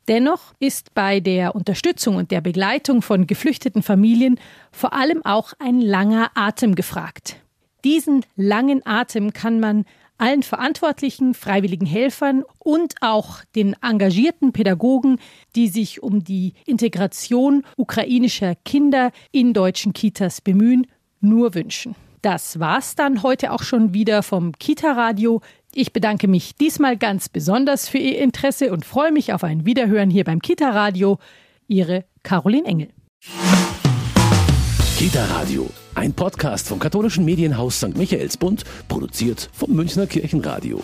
Dennoch 0.08 0.54
ist 0.60 0.94
bei 0.94 1.20
der 1.20 1.56
Unterstützung 1.56 2.16
und 2.16 2.30
der 2.30 2.42
Begleitung 2.42 3.02
von 3.02 3.26
geflüchteten 3.26 3.82
Familien 3.82 4.40
vor 4.72 4.94
allem 4.94 5.26
auch 5.26 5.54
ein 5.58 5.82
langer 5.82 6.30
Atem 6.36 6.76
gefragt. 6.76 7.38
Diesen 7.84 8.24
langen 8.36 8.86
Atem 8.86 9.34
kann 9.34 9.60
man 9.60 9.84
allen 10.20 10.44
Verantwortlichen, 10.44 11.34
freiwilligen 11.34 11.88
Helfern 11.88 12.44
und 12.60 12.94
auch 13.02 13.44
den 13.56 13.76
engagierten 13.82 14.54
Pädagogen, 14.54 15.18
die 15.56 15.70
sich 15.70 16.04
um 16.04 16.24
die 16.24 16.54
Integration 16.68 17.64
ukrainischer 17.78 18.54
Kinder 18.64 19.12
in 19.32 19.54
deutschen 19.54 19.92
Kitas 19.94 20.40
bemühen, 20.40 20.86
nur 21.20 21.56
wünschen. 21.56 21.96
Das 22.26 22.60
war's 22.60 22.96
dann 22.96 23.22
heute 23.22 23.52
auch 23.52 23.62
schon 23.62 23.94
wieder 23.94 24.24
vom 24.24 24.54
Kita-Radio. 24.54 25.42
Ich 25.76 25.94
bedanke 25.94 26.28
mich 26.28 26.56
diesmal 26.56 26.98
ganz 26.98 27.30
besonders 27.30 27.88
für 27.88 28.00
Ihr 28.00 28.20
Interesse 28.20 28.74
und 28.74 28.84
freue 28.84 29.12
mich 29.12 29.32
auf 29.32 29.44
ein 29.44 29.68
Wiederhören 29.68 30.10
hier 30.10 30.24
beim 30.24 30.42
Kita-Radio. 30.42 31.20
Ihre 31.68 32.04
Caroline 32.24 32.66
Engel. 32.66 32.88
Kita-Radio, 34.98 35.70
ein 35.94 36.14
Podcast 36.14 36.68
vom 36.68 36.80
katholischen 36.80 37.26
Medienhaus 37.26 37.78
St. 37.78 37.96
Michaelsbund, 37.96 38.64
produziert 38.88 39.48
vom 39.54 39.74
Münchner 39.74 40.08
Kirchenradio. 40.08 40.82